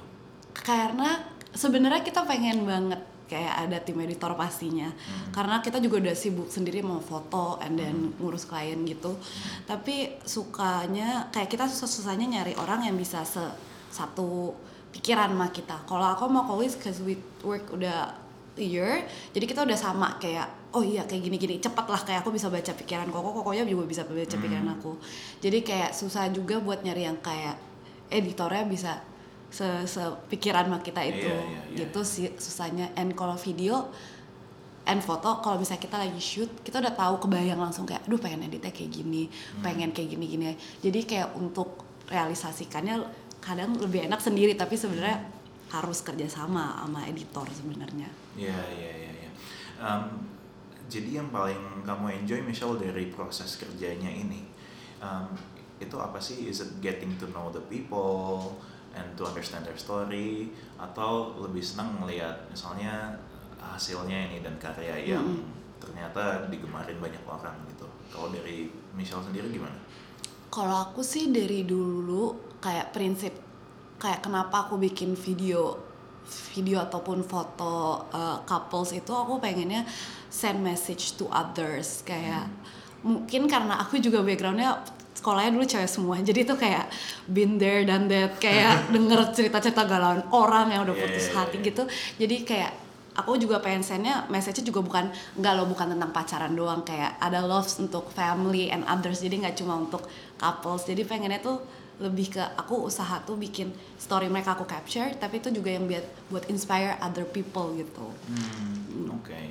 Karena 0.53 1.17
sebenarnya 1.53 2.01
kita 2.05 2.23
pengen 2.25 2.65
banget 2.65 3.01
kayak 3.29 3.69
ada 3.69 3.77
tim 3.85 4.01
editor 4.01 4.33
pastinya 4.33 4.89
hmm. 4.89 5.29
karena 5.29 5.61
kita 5.61 5.77
juga 5.77 6.01
udah 6.01 6.15
sibuk 6.17 6.49
sendiri 6.49 6.81
mau 6.81 6.97
foto 6.97 7.61
and 7.61 7.77
then 7.77 8.09
hmm. 8.09 8.17
ngurus 8.17 8.49
klien 8.49 8.81
gitu 8.89 9.13
hmm. 9.13 9.69
tapi 9.69 10.17
sukanya 10.25 11.29
kayak 11.29 11.53
kita 11.53 11.69
susah-susahnya 11.69 12.25
nyari 12.25 12.57
orang 12.57 12.89
yang 12.89 12.97
bisa 12.97 13.21
se 13.21 13.45
satu 13.93 14.57
pikiran 14.89 15.29
sama 15.29 15.53
kita 15.53 15.77
kalau 15.85 16.09
aku 16.09 16.25
mau 16.25 16.49
always 16.49 16.73
cause 16.73 17.05
we 17.05 17.21
work 17.45 17.69
udah 17.69 18.17
a 18.57 18.65
year 18.65 19.05
jadi 19.29 19.45
kita 19.45 19.61
udah 19.61 19.77
sama 19.77 20.17
kayak 20.17 20.49
oh 20.73 20.81
iya 20.81 21.05
kayak 21.05 21.29
gini-gini 21.29 21.61
cepet 21.61 21.85
lah 21.85 22.01
kayak 22.01 22.25
aku 22.25 22.33
bisa 22.33 22.49
baca 22.49 22.73
pikiran 22.73 23.13
koko 23.13 23.29
kokonya 23.41 23.61
juga 23.69 23.85
bisa 23.85 24.01
baca 24.09 24.17
hmm. 24.25 24.41
pikiran 24.41 24.67
aku 24.73 24.97
jadi 25.37 25.61
kayak 25.61 25.91
susah 25.93 26.33
juga 26.33 26.57
buat 26.57 26.81
nyari 26.81 27.05
yang 27.05 27.21
kayak 27.21 27.68
editornya 28.09 28.65
bisa 28.65 29.01
se 29.49 29.65
sepikiran 29.89 30.69
sama 30.69 30.79
kita 30.85 31.01
itu 31.09 31.25
yeah, 31.25 31.41
yeah, 31.41 31.63
yeah, 31.73 31.77
gitu 31.85 32.01
sih 32.05 32.29
susahnya 32.37 32.93
and 32.93 33.17
kalau 33.17 33.33
video 33.33 33.89
and 34.85 35.01
foto 35.01 35.41
kalau 35.41 35.57
misalnya 35.57 35.81
kita 35.81 35.97
lagi 35.97 36.21
shoot 36.21 36.49
kita 36.61 36.77
udah 36.81 36.93
tahu 36.93 37.25
kebayang 37.25 37.57
langsung 37.57 37.89
kayak 37.89 38.05
aduh 38.05 38.21
pengen 38.21 38.45
editnya 38.45 38.69
kayak 38.69 38.93
gini 38.93 39.25
hmm. 39.25 39.65
pengen 39.65 39.89
kayak 39.89 40.13
gini 40.13 40.25
gini 40.29 40.45
jadi 40.85 40.99
kayak 41.01 41.29
untuk 41.33 41.81
realisasikannya 42.09 43.05
kadang 43.41 43.73
lebih 43.79 44.05
enak 44.05 44.21
sendiri 44.21 44.53
tapi 44.53 44.75
sebenarnya 44.75 45.39
harus 45.69 46.01
kerjasama 46.01 46.81
sama 46.81 47.05
editor 47.05 47.45
sebenarnya. 47.53 48.09
Iya 48.33 48.59
iya 48.73 48.91
iya. 49.05 49.11
Ya. 49.13 49.31
Um, 49.79 50.25
jadi 50.89 51.21
yang 51.21 51.29
paling 51.29 51.85
kamu 51.85 52.25
enjoy 52.25 52.41
Michelle 52.41 52.81
dari 52.81 53.13
proses 53.13 53.55
kerjanya 53.61 54.09
ini 54.09 54.49
um, 54.97 55.29
itu 55.79 55.95
apa 55.97 56.19
sih 56.19 56.51
is 56.51 56.59
it 56.59 56.71
getting 56.83 57.15
to 57.15 57.25
know 57.31 57.47
the 57.49 57.63
people 57.71 58.59
and 58.93 59.07
to 59.15 59.23
understand 59.23 59.63
their 59.63 59.79
story 59.79 60.51
atau 60.75 61.35
lebih 61.39 61.63
senang 61.63 61.95
melihat 62.03 62.35
misalnya 62.51 63.15
hasilnya 63.59 64.31
ini 64.31 64.43
dan 64.43 64.55
karya 64.59 65.15
yang 65.15 65.23
mm 65.23 65.39
-hmm. 65.39 65.79
ternyata 65.79 66.47
digemarin 66.47 66.99
banyak 66.99 67.23
orang 67.27 67.55
gitu 67.71 67.87
kalau 68.09 68.33
dari 68.33 68.67
Michelle 68.97 69.21
sendiri 69.21 69.47
gimana? 69.53 69.75
Kalau 70.49 70.89
aku 70.89 71.05
sih 71.05 71.29
dari 71.29 71.61
dulu 71.61 72.57
kayak 72.57 72.89
prinsip 72.89 73.33
kayak 74.01 74.25
kenapa 74.25 74.65
aku 74.67 74.79
bikin 74.79 75.13
video 75.13 75.77
video 76.55 76.79
ataupun 76.81 77.25
foto 77.25 78.05
uh, 78.09 78.37
couples 78.47 78.95
itu 78.95 79.11
aku 79.11 79.41
pengennya 79.41 79.83
send 80.29 80.61
message 80.61 81.17
to 81.19 81.25
others 81.29 82.05
kayak 82.05 82.47
hmm. 82.47 83.25
mungkin 83.25 83.49
karena 83.49 83.81
aku 83.81 83.97
juga 83.99 84.23
backgroundnya 84.23 84.79
sekolahnya 85.19 85.51
dulu 85.59 85.65
cewek 85.67 85.89
semua 85.91 86.15
jadi 86.27 86.39
itu 86.47 86.55
kayak 86.55 86.87
been 87.27 87.59
there 87.59 87.83
dan 87.83 88.07
that 88.07 88.39
kayak 88.39 88.83
denger 88.95 89.35
cerita-cerita 89.35 89.83
galauan 89.83 90.23
orang 90.31 90.71
yang 90.71 90.87
udah 90.87 90.95
iya, 90.95 91.03
putus 91.03 91.27
yeah, 91.27 91.35
hati 91.35 91.57
yeah. 91.59 91.67
gitu 91.67 91.83
jadi 92.15 92.35
kayak 92.47 92.71
aku 93.19 93.35
juga 93.35 93.59
pengen 93.59 93.83
sendnya 93.83 94.23
message 94.31 94.63
juga 94.63 94.79
bukan 94.79 95.11
nggak 95.35 95.53
lo 95.59 95.67
bukan 95.67 95.91
tentang 95.91 96.15
pacaran 96.15 96.55
doang 96.55 96.87
kayak 96.87 97.19
ada 97.19 97.43
love 97.43 97.67
untuk 97.75 98.07
family 98.15 98.71
and 98.71 98.87
others 98.87 99.19
jadi 99.19 99.43
nggak 99.43 99.59
cuma 99.59 99.75
untuk 99.75 100.07
couples 100.39 100.87
jadi 100.87 101.03
pengennya 101.03 101.43
tuh 101.43 101.59
lebih 101.99 102.39
ke 102.39 102.43
aku 102.55 102.87
usaha 102.87 103.19
tuh 103.27 103.35
bikin 103.35 103.75
story 103.99 104.31
mereka 104.31 104.55
aku 104.55 104.63
capture 104.63 105.11
tapi 105.19 105.43
itu 105.43 105.51
juga 105.51 105.75
yang 105.75 105.83
buat 105.83 106.07
buat 106.31 106.45
inspire 106.47 106.95
other 107.03 107.27
people 107.27 107.75
gitu. 107.75 108.07
Hmm. 108.31 109.19
Oke. 109.19 109.35
Okay. 109.35 109.45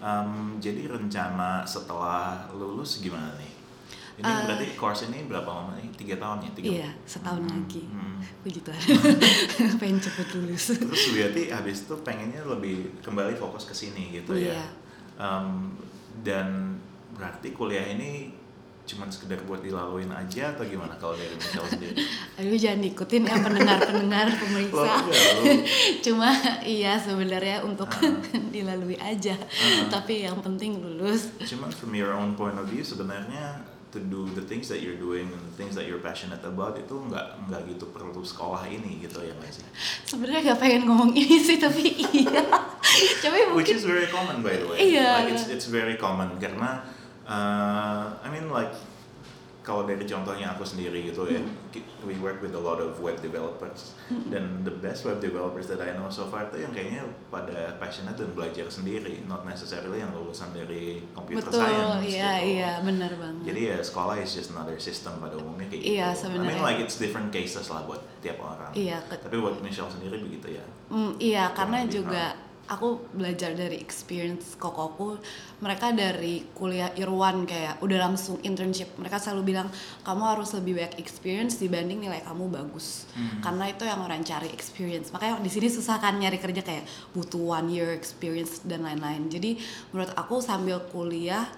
Um, 0.00 0.56
jadi 0.56 0.88
rencana 0.88 1.68
setelah 1.68 2.48
lulus 2.56 3.04
gimana 3.04 3.36
nih? 3.36 3.59
Ini 4.20 4.28
uh, 4.28 4.44
berarti 4.44 4.66
course 4.76 5.08
ini 5.08 5.24
berapa 5.24 5.48
lama 5.48 5.72
nih? 5.80 5.88
Tiga 5.96 6.20
tahun 6.20 6.44
ya? 6.44 6.50
Tiga 6.52 6.68
iya, 6.68 6.90
setahun 7.08 7.40
hmm, 7.40 7.52
lagi. 7.56 7.82
Hmm. 7.88 8.20
Puji 8.44 8.60
Tuhan. 8.60 8.82
pengen 9.80 9.96
cepet 9.96 10.28
lulus. 10.36 10.64
Terus 10.76 11.04
berarti 11.16 11.42
habis 11.48 11.88
itu 11.88 11.94
pengennya 12.04 12.44
lebih 12.44 13.00
kembali 13.00 13.32
fokus 13.40 13.64
ke 13.64 13.72
sini 13.72 14.12
gitu 14.12 14.36
ya? 14.36 14.52
iya. 14.52 14.60
ya? 14.60 14.66
Um, 15.16 15.72
dan 16.20 16.76
berarti 17.16 17.56
kuliah 17.56 17.96
ini 17.96 18.36
cuma 18.84 19.06
sekedar 19.06 19.38
buat 19.46 19.62
dilaluin 19.62 20.10
aja 20.10 20.50
atau 20.50 20.66
gimana 20.66 20.98
kalau 20.98 21.14
dari 21.14 21.32
Michelle 21.32 21.70
sendiri? 21.78 21.96
Aduh 22.36 22.58
jangan 22.60 22.80
ikutin 22.84 23.22
ya 23.24 23.36
pendengar-pendengar 23.40 24.26
pemeriksa. 24.42 24.92
cuma 26.04 26.28
iya 26.66 26.98
sebenarnya 27.00 27.64
untuk 27.64 27.88
uh. 27.88 28.20
dilalui 28.52 29.00
aja. 29.00 29.38
Uh. 29.38 29.88
Tapi 29.88 30.28
yang 30.28 30.36
penting 30.44 30.76
lulus. 30.76 31.32
Cuma 31.48 31.72
from 31.72 31.96
your 31.96 32.12
own 32.12 32.36
point 32.36 32.58
of 32.58 32.68
view 32.68 32.84
sebenarnya 32.84 33.79
to 33.90 33.98
do 33.98 34.26
the 34.32 34.42
things 34.42 34.70
that 34.70 34.80
you're 34.82 34.98
doing 34.98 35.26
and 35.30 35.42
the 35.42 35.54
things 35.58 35.74
that 35.74 35.86
you're 35.86 36.02
passionate 36.02 36.42
about 36.46 36.78
itu 36.78 36.94
nggak 36.94 37.50
nggak 37.50 37.60
gitu 37.74 37.90
perlu 37.90 38.22
sekolah 38.22 38.66
ini 38.70 39.02
gitu 39.02 39.22
ya 39.22 39.34
nggak 39.34 39.52
sih? 39.52 39.66
Sebenarnya 40.06 40.54
gak 40.54 40.58
pengen 40.62 40.82
ngomong 40.86 41.10
ini 41.14 41.36
sih 41.42 41.58
tapi 41.58 41.94
iya. 42.14 42.42
tapi 43.22 43.38
mungkin, 43.50 43.58
Which 43.58 43.74
is 43.74 43.86
very 43.86 44.06
common 44.10 44.42
by 44.42 44.54
the 44.58 44.66
way. 44.66 44.78
Iya. 44.94 45.08
Like 45.22 45.30
it's 45.34 45.46
it's 45.50 45.66
very 45.66 45.98
common 45.98 46.38
karena 46.38 46.86
uh, 47.26 48.14
I 48.22 48.28
mean 48.30 48.50
like 48.50 48.74
kalau 49.60 49.84
dari 49.84 50.02
contohnya 50.02 50.50
aku 50.50 50.64
sendiri 50.64 51.04
gitu 51.04 51.28
ya, 51.28 51.36
Hmm. 51.36 51.52
we 52.02 52.16
work 52.16 52.40
with 52.40 52.52
a 52.52 52.58
lot 52.58 52.80
of 52.80 52.96
web 52.98 53.20
developers 53.20 53.92
dan 54.32 54.64
the 54.64 54.72
best 54.72 55.04
web 55.04 55.20
developers 55.20 55.68
that 55.68 55.78
I 55.78 55.92
know 55.92 56.08
so 56.08 56.26
far 56.26 56.48
tuh 56.48 56.58
yang 56.58 56.72
kayaknya 56.72 57.04
pada 57.28 57.76
passionate 57.76 58.16
dan 58.16 58.32
belajar 58.32 58.66
sendiri, 58.66 59.20
not 59.28 59.44
necessarily 59.44 60.00
yang 60.00 60.10
lulusan 60.10 60.50
dari 60.50 61.04
computer 61.12 61.52
Betul, 61.52 61.60
science 61.60 62.08
iya 62.08 62.32
gitu. 62.40 62.48
iya 62.56 62.70
benar 62.80 63.12
banget. 63.14 63.42
Jadi 63.52 63.60
ya 63.68 63.76
sekolah 63.78 64.16
is 64.16 64.32
just 64.32 64.50
another 64.50 64.80
system 64.80 65.20
pada 65.20 65.36
umumnya 65.36 65.68
kayak 65.68 65.82
gitu. 65.84 65.92
Iya, 65.94 66.08
I 66.08 66.10
mean 66.10 66.16
sebenarnya. 66.16 66.62
like 66.64 66.80
it's 66.80 66.96
different 66.96 67.28
cases 67.28 67.68
lah 67.68 67.84
buat 67.84 68.00
tiap 68.24 68.40
orang. 68.40 68.72
Iya, 68.72 69.04
Tapi 69.04 69.36
buat 69.36 69.60
Michelle 69.60 69.92
sendiri 69.92 70.16
begitu 70.18 70.56
ya. 70.56 70.64
Mm, 70.88 71.12
iya, 71.20 71.52
karena 71.52 71.84
juga 71.84 72.32
aku 72.70 73.02
belajar 73.10 73.50
dari 73.58 73.82
experience 73.82 74.54
kokoku. 74.54 75.18
Mereka 75.58 75.90
dari 75.92 76.46
kuliah 76.54 76.94
Irwan 76.94 77.42
kayak 77.42 77.82
udah 77.82 77.98
langsung 78.06 78.38
internship. 78.46 78.94
Mereka 78.94 79.18
selalu 79.18 79.52
bilang 79.52 79.68
kamu 80.06 80.22
harus 80.22 80.54
lebih 80.54 80.78
banyak 80.78 81.02
experience 81.02 81.58
dibanding 81.58 82.06
nilai 82.06 82.22
kamu 82.22 82.46
bagus. 82.46 83.10
Hmm. 83.18 83.42
Karena 83.42 83.64
itu 83.74 83.82
yang 83.82 84.00
orang 84.06 84.22
cari 84.22 84.48
experience. 84.54 85.10
Makanya 85.10 85.42
di 85.42 85.50
sini 85.50 85.66
susah 85.66 85.98
kan 85.98 86.14
nyari 86.16 86.38
kerja 86.38 86.62
kayak 86.62 86.86
butuh 87.10 87.58
one 87.58 87.74
year 87.74 87.90
experience 87.90 88.62
dan 88.62 88.86
lain-lain. 88.86 89.26
Jadi 89.26 89.58
menurut 89.90 90.14
aku 90.14 90.38
sambil 90.38 90.78
kuliah 90.94 91.50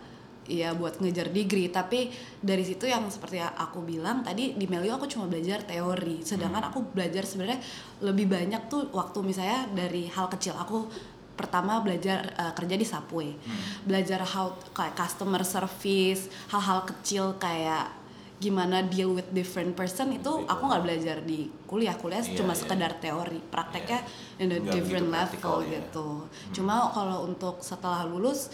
ya 0.46 0.75
buat 0.75 0.99
ngejar 0.99 1.30
degree. 1.30 1.70
Tapi 1.70 2.11
dari 2.42 2.64
situ 2.66 2.88
yang 2.88 3.06
seperti 3.11 3.38
aku 3.42 3.82
bilang 3.82 4.26
tadi 4.26 4.54
di 4.58 4.66
Melio 4.66 4.99
aku 4.99 5.06
cuma 5.06 5.30
belajar 5.30 5.62
teori. 5.62 6.22
Sedangkan 6.22 6.70
aku 6.70 6.94
belajar 6.94 7.22
sebenarnya 7.26 7.61
lebih 8.02 8.26
banyak 8.30 8.66
tuh 8.66 8.90
waktu 8.90 9.18
misalnya 9.22 9.68
dari 9.70 10.08
hal 10.11 10.26
kecil. 10.30 10.58
Aku 10.58 10.87
pertama 11.32 11.80
belajar 11.80 12.34
uh, 12.38 12.52
kerja 12.52 12.75
di 12.76 12.87
Subway. 12.87 13.34
Belajar 13.82 14.22
how 14.22 14.54
kayak 14.76 14.94
customer 14.94 15.42
service 15.42 16.28
hal-hal 16.52 16.84
kecil 16.87 17.34
kayak 17.40 18.02
gimana 18.42 18.82
deal 18.82 19.14
with 19.14 19.30
different 19.30 19.70
person 19.78 20.11
itu 20.18 20.42
aku 20.50 20.62
nggak 20.66 20.82
belajar 20.82 21.16
di 21.22 21.46
kuliah. 21.70 21.94
Kuliah 21.94 22.26
Iya, 22.26 22.42
cuma 22.42 22.52
iya. 22.52 22.58
sekedar 22.58 22.92
teori. 22.99 23.38
Prakteknya 23.38 24.02
in 24.42 24.50
a 24.50 24.58
different 24.58 25.14
level 25.14 25.38
praktikal 25.38 25.58
ya. 25.62 25.78
gitu. 25.78 26.08
Cuma 26.50 26.90
kalau 26.90 27.30
untuk 27.30 27.62
setelah 27.62 28.02
lulus 28.02 28.50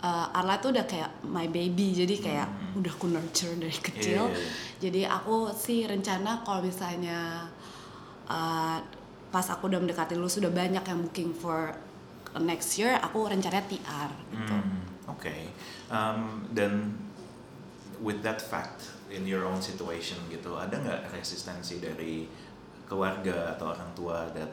uh, 0.00 0.26
Arla 0.32 0.58
tuh 0.58 0.74
udah 0.74 0.82
kayak 0.82 1.22
my 1.22 1.46
baby 1.46 1.94
jadi 1.94 2.14
kayak 2.16 2.48
udah 2.74 2.92
aku 2.92 3.06
nurture 3.06 3.54
dari 3.54 3.76
kecil 3.78 4.26
Hmm. 4.26 4.34
Iya, 4.34 4.40
iya, 4.40 4.48
iya. 4.48 4.52
jadi 4.80 5.00
aku 5.12 5.52
sih 5.52 5.84
rencana 5.84 6.42
kalau 6.42 6.64
misalnya 6.64 7.46
uh, 8.26 8.78
pas 9.28 9.46
aku 9.50 9.66
udah 9.66 9.78
mendekati 9.78 10.14
lulus 10.14 10.38
sudah 10.38 10.50
banyak 10.50 10.82
yang 10.82 10.98
booking 11.02 11.34
for 11.34 11.74
next 12.38 12.78
year 12.78 12.98
aku 12.98 13.26
rencananya 13.26 13.62
TR 13.66 14.10
gitu 14.32 14.54
Hmm, 14.54 14.82
Oke. 15.06 15.52
Um, 15.92 16.48
dan 16.50 16.96
with 18.00 18.24
that 18.24 18.40
fact 18.40 18.88
in 19.12 19.28
your 19.28 19.44
own 19.44 19.60
situation 19.60 20.16
gitu, 20.26 20.56
ada 20.56 20.74
nggak 20.74 21.12
resistensi 21.12 21.78
dari 21.78 22.24
keluarga 22.84 23.52
atau 23.52 23.70
orang 23.70 23.90
tua 23.94 24.24
that 24.32 24.50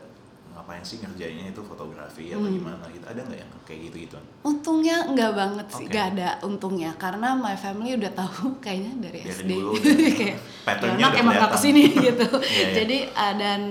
ngapain 0.52 0.80
sih 0.82 0.98
ngerjainnya 0.98 1.50
itu 1.50 1.62
fotografi 1.62 2.30
atau 2.30 2.42
Hmm. 2.42 2.54
gimana 2.54 2.84
gitu? 2.88 3.04
Ada 3.04 3.22
nggak 3.22 3.40
yang 3.40 3.52
kayak 3.64 3.80
gitu 3.88 3.98
gitu? 4.04 4.18
Untungnya 4.42 4.96
nggak 5.08 5.32
banget 5.34 5.68
sih, 5.70 5.86
nggak 5.86 6.06
ada 6.12 6.30
untungnya 6.42 6.92
karena 6.96 7.34
my 7.34 7.56
family 7.56 7.96
udah 7.96 8.12
tahu 8.12 8.56
kayaknya 8.64 8.92
dari, 9.02 9.20
Dari 9.22 9.32
SD 9.34 9.50
dulu 9.50 9.70
udah- 9.76 9.98
kayak 10.14 10.38
patternnya 10.62 10.98
"Ya 10.98 11.08
udah 11.08 11.20
emang 11.20 11.36
kelihatan." 11.36 11.54
ke 11.54 11.58
sini 11.60 11.84
gitu. 12.08 12.28
Iya, 12.38 12.48
iya. 12.48 12.68
Jadi 12.76 12.98
uh, 13.10 13.34
dan 13.36 13.62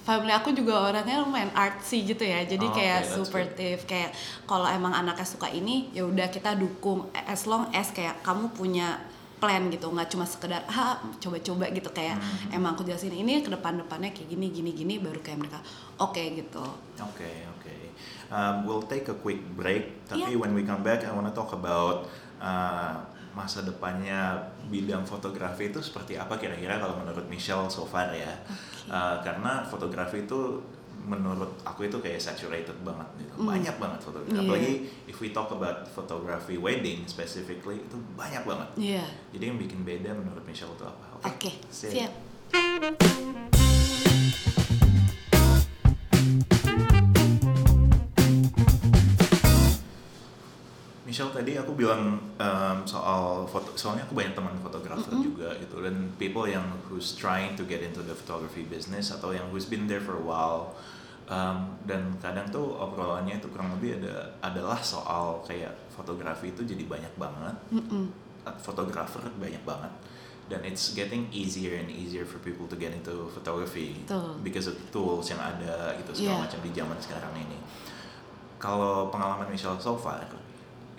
family 0.00 0.32
aku 0.32 0.48
juga 0.50 0.74
orangnya 0.82 1.20
lumayan 1.20 1.52
artsy 1.52 2.02
gitu 2.04 2.24
ya, 2.24 2.40
jadi 2.42 2.62
Oh, 2.62 2.72
kayak 2.72 2.98
that's 3.00 3.14
supportive 3.14 3.80
kayak 3.84 4.10
kalau 4.44 4.66
emang 4.66 4.90
anaknya 4.90 5.22
suka 5.24 5.46
ini 5.46 5.86
ya 5.90 6.02
udah 6.02 6.26
kita 6.26 6.54
dukung 6.54 7.04
as 7.14 7.44
long 7.44 7.68
as 7.70 7.90
kayak 7.90 8.16
kamu 8.20 8.48
punya 8.50 8.96
plan 9.40 9.66
gitu 9.66 9.88
nggak 9.88 10.06
cuma 10.06 10.22
sekedar 10.22 10.60
ah 10.68 10.94
coba-coba 11.16 11.66
gitu 11.70 11.88
kayak 11.90 12.14
Hmm. 12.14 12.54
emang 12.54 12.76
aku 12.76 12.84
jelasin 12.84 13.10
ini 13.10 13.40
ke 13.40 13.48
depan-depannya 13.48 14.12
kayak 14.12 14.28
gini 14.28 14.46
gini 14.48 14.70
gini 14.70 14.94
baru 14.96 15.18
kayak 15.18 15.38
mereka 15.40 15.58
oke 15.98 16.20
gitu 16.36 16.62
Oke, 17.00 17.24
oke. 17.50 17.74
Um, 18.28 18.62
we'll 18.62 18.84
take 18.84 19.08
a 19.08 19.16
quick 19.16 19.40
break. 19.54 20.04
Tapi 20.04 20.28
Iya. 20.28 20.36
when 20.36 20.52
we 20.52 20.62
come 20.62 20.80
back, 20.80 21.00
I 21.00 21.10
wanna 21.10 21.32
talk 21.32 21.50
about 21.50 22.04
uh, 22.36 23.00
masa 23.30 23.62
depannya 23.62 24.36
bidang 24.66 25.02
fotografi 25.02 25.66
itu 25.66 25.80
seperti 25.80 26.14
apa 26.14 26.36
kira-kira 26.36 26.76
kalau 26.76 26.94
menurut 26.94 27.24
Michelle 27.26 27.66
so 27.66 27.82
far 27.82 28.12
ya. 28.12 28.36
Uh, 28.84 29.16
karena 29.20 29.64
fotografi 29.64 30.22
itu 30.22 30.60
menurut 31.04 31.60
aku 31.64 31.88
itu 31.88 31.96
kayak 32.00 32.20
saturated 32.20 32.76
banget 32.84 33.08
gitu. 33.20 33.34
Mm. 33.40 33.48
Banyak 33.48 33.76
banget 33.80 34.00
fotografi. 34.04 34.36
Iya. 34.36 34.42
Apalagi 34.44 34.72
if 35.08 35.16
we 35.20 35.28
talk 35.32 35.48
about 35.52 35.88
photography 35.88 36.56
wedding 36.60 37.04
specifically 37.08 37.80
itu 37.80 37.96
banyak 38.16 38.42
banget. 38.44 38.68
Iya 38.76 39.04
Jadi 39.32 39.44
yang 39.48 39.58
bikin 39.58 39.80
beda 39.84 40.10
menurut 40.12 40.44
Michelle 40.44 40.72
itu 40.76 40.84
apa? 40.84 41.10
oke 41.26 41.52
Sip. 41.68 41.92
siap 41.92 42.12
Michelle 51.20 51.36
tadi 51.36 51.52
aku 51.60 51.76
bilang 51.76 52.16
um, 52.40 52.78
soal 52.88 53.44
foto, 53.44 53.76
soalnya 53.76 54.08
aku 54.08 54.16
banyak 54.16 54.32
teman 54.32 54.56
fotografer 54.64 55.12
juga 55.20 55.52
gitu 55.60 55.84
dan 55.84 56.08
people 56.16 56.48
yang 56.48 56.64
who's 56.88 57.12
trying 57.12 57.52
to 57.60 57.68
get 57.68 57.84
into 57.84 58.00
the 58.00 58.16
photography 58.16 58.64
business 58.64 59.12
atau 59.12 59.36
yang 59.36 59.44
who's 59.52 59.68
been 59.68 59.84
there 59.84 60.00
for 60.00 60.16
a 60.16 60.24
while 60.24 60.72
um, 61.28 61.76
dan 61.84 62.16
kadang 62.24 62.48
tuh 62.48 62.72
obrolannya 62.72 63.36
itu 63.36 63.52
kurang 63.52 63.68
lebih 63.76 64.00
ada 64.00 64.32
adalah 64.40 64.80
soal 64.80 65.44
kayak 65.44 65.76
fotografi 65.92 66.56
itu 66.56 66.64
jadi 66.64 66.88
banyak 66.88 67.12
banget 67.20 67.56
fotografer 68.64 69.20
banyak 69.36 69.60
banget 69.68 69.92
dan 70.48 70.64
it's 70.64 70.96
getting 70.96 71.28
easier 71.36 71.76
and 71.76 71.92
easier 71.92 72.24
for 72.24 72.40
people 72.40 72.64
to 72.64 72.80
get 72.80 72.96
into 72.96 73.28
photography 73.36 74.00
Betul. 74.08 74.40
because 74.40 74.72
of 74.72 74.72
the 74.72 74.88
tools 74.88 75.28
yang 75.28 75.36
ada 75.44 76.00
gitu 76.00 76.16
segala 76.16 76.32
Yeah. 76.32 76.42
macam 76.48 76.58
di 76.64 76.70
zaman 76.72 76.96
sekarang 76.96 77.34
ini. 77.36 77.58
Kalau 78.56 79.12
pengalaman 79.12 79.46
Michelle 79.52 79.76
so 79.78 79.94
far 79.94 80.20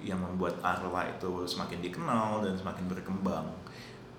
yang 0.02 0.18
membuat 0.18 0.58
Arla 0.60 1.08
itu 1.08 1.46
semakin 1.46 1.80
dikenal 1.80 2.42
dan 2.42 2.54
semakin 2.54 2.86
berkembang, 2.86 3.46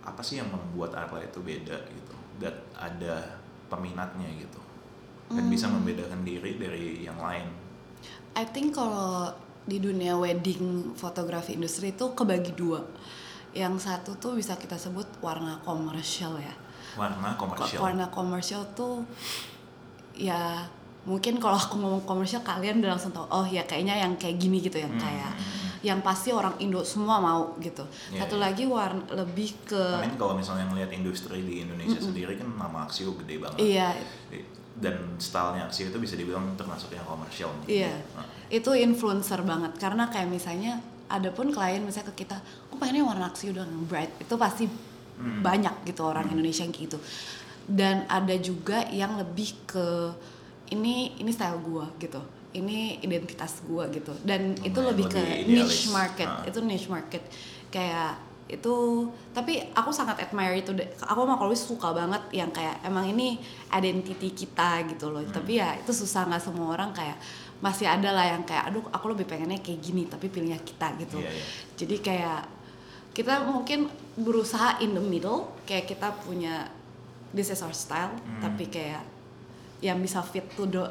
apa 0.01 0.21
sih 0.21 0.39
yang 0.39 0.49
membuat 0.49 0.95
Arla 0.95 1.21
itu 1.21 1.39
beda 1.39 1.77
gitu? 1.87 2.15
Dan 2.39 2.55
ada 2.73 3.39
peminatnya 3.67 4.27
gitu 4.33 4.59
dan 5.29 5.49
bisa 5.49 5.65
Hmm. 5.65 5.81
membedakan 5.81 6.21
diri 6.23 6.57
dari 6.57 6.85
yang 7.01 7.17
lain. 7.17 7.49
I 8.35 8.45
think 8.45 8.73
kalau 8.73 9.33
di 9.63 9.79
dunia 9.79 10.13
wedding 10.13 10.93
fotografi 10.93 11.55
industri 11.55 11.91
itu 11.91 12.13
kebagi 12.13 12.53
dua. 12.53 12.85
Yang 13.53 13.87
satu 13.87 14.17
tuh 14.17 14.33
bisa 14.35 14.57
kita 14.57 14.75
sebut 14.75 15.05
warna 15.19 15.57
komersial 15.61 16.37
ya. 16.37 16.53
Warna 16.95 17.33
Ko- 17.33 17.49
komersial. 17.49 17.81
Warna 17.81 18.07
komersial 18.09 18.63
tuh 18.73 19.05
ya 20.13 20.65
mungkin 21.03 21.37
kalau 21.37 21.57
aku 21.57 21.77
ngomong 21.77 22.05
komersial 22.05 22.41
kalian 22.43 22.79
udah 22.79 22.95
langsung 22.95 23.11
tahu 23.11 23.27
oh 23.27 23.43
ya 23.45 23.65
kayaknya 23.65 23.99
yang 23.99 24.15
kayak 24.15 24.37
gini 24.37 24.61
gitu 24.61 24.79
yang 24.79 24.93
Hmm, 24.93 25.01
kayak. 25.01 25.33
Yang 25.83 25.99
pasti 26.01 26.31
orang 26.31 26.55
Indo 26.59 26.81
semua 26.83 27.19
mau 27.19 27.59
gitu. 27.59 27.83
Iya, 28.15 28.23
Satu 28.23 28.39
iya. 28.39 28.49
lagi 28.49 28.65
warna 28.65 29.03
lebih 29.13 29.51
ke 29.67 29.83
I 29.99 30.07
mean 30.07 30.15
kalau 30.15 30.39
misalnya 30.39 30.71
ngelihat 30.71 30.95
industri 30.95 31.43
di 31.43 31.67
Indonesia 31.67 31.99
sendiri 31.99 32.39
kan 32.39 32.49
nama 32.55 32.87
Axio 32.87 33.13
gede 33.19 33.43
banget. 33.43 33.59
iya 33.59 33.91
Dan 34.73 35.21
stylenya 35.21 35.69
Axio 35.69 35.91
itu 35.91 35.99
bisa 35.99 36.17
dibilang 36.17 36.57
termasuk 36.57 36.91
yang 36.91 37.05
komersial. 37.05 37.53
Iya, 37.69 37.93
Nah, 38.17 38.25
itu 38.49 38.73
influencer 38.73 39.43
banget 39.43 39.77
karena 39.77 40.09
kayak 40.09 40.27
misalnya 40.27 40.81
ada 41.07 41.29
pun 41.29 41.53
klien 41.53 41.85
misalnya 41.85 42.09
ke 42.09 42.25
kita, 42.25 42.41
aku 42.67 42.81
pengennya 42.81 43.05
warna 43.05 43.29
aksi 43.29 43.53
udah 43.53 43.69
yang 43.69 43.85
bright, 43.85 44.09
itu 44.17 44.35
pasti 44.35 44.65
Hmm. 45.13 45.45
banyak 45.45 45.85
gitu 45.85 46.03
orang 46.03 46.25
Indonesia 46.27 46.65
yang 46.65 46.73
kayak 46.73 46.89
gitu. 46.89 46.99
Dan 47.63 48.09
ada 48.09 48.33
juga 48.41 48.89
yang 48.89 49.21
lebih 49.21 49.55
ke 49.69 49.87
ini 50.73 51.15
ini 51.15 51.29
style 51.31 51.61
gua 51.61 51.85
gitu, 52.01 52.19
ini 52.53 52.79
identitas 53.01 53.65
gua 53.65 53.89
gitu. 53.89 54.13
Dan 54.21 54.55
itu 54.59 54.73
Lumayan 54.75 54.91
lebih 54.93 55.07
ke 55.09 55.19
lebih 55.19 55.45
niche 55.47 55.89
idealis. 55.89 55.91
market, 55.91 56.29
Ah. 56.29 56.45
itu 56.45 56.59
niche 56.61 56.89
market 56.89 57.23
kayak 57.69 58.13
itu 58.45 58.75
tapi 59.33 59.65
aku 59.73 59.89
sangat 59.89 60.21
admire 60.21 60.53
itu 60.55 60.77
aku 61.01 61.19
sama 61.19 61.41
Kolwis 61.41 61.63
suka 61.63 61.89
banget 61.91 62.21
yang 62.33 62.53
kayak 62.53 62.85
emang 62.85 63.09
ini 63.09 63.41
identity 63.73 64.29
kita 64.31 64.85
gitu 64.87 65.09
loh 65.09 65.25
Hmm. 65.25 65.33
tapi 65.33 65.57
ya 65.57 65.73
itu 65.75 65.89
susah 65.89 66.29
nggak 66.29 66.43
semua 66.43 66.69
orang 66.71 66.93
kayak 66.93 67.17
masih 67.59 67.89
ada 67.89 68.13
lah 68.13 68.29
yang 68.29 68.45
kayak 68.45 68.69
aduh 68.69 68.85
aku 68.93 69.09
lebih 69.09 69.25
pengennya 69.25 69.57
kayak 69.57 69.81
gini 69.81 70.05
tapi 70.05 70.29
pilihnya 70.29 70.61
kita 70.61 70.93
gitu 70.99 71.17
Iya, 71.17 71.31
iya. 71.31 71.45
jadi 71.75 71.97
kayak 71.99 72.41
kita 73.13 73.35
mungkin 73.47 73.89
berusaha 74.15 74.77
in 74.79 74.93
the 74.93 75.01
middle 75.01 75.49
kayak 75.65 75.89
kita 75.89 76.13
punya 76.21 76.69
this 77.31 77.49
is 77.49 77.65
our 77.65 77.73
style 77.73 78.13
Hmm. 78.13 78.43
tapi 78.43 78.69
kayak 78.69 79.01
yang 79.81 79.97
bisa 79.97 80.21
fit 80.21 80.45
to 80.53 80.69
the 80.69 80.85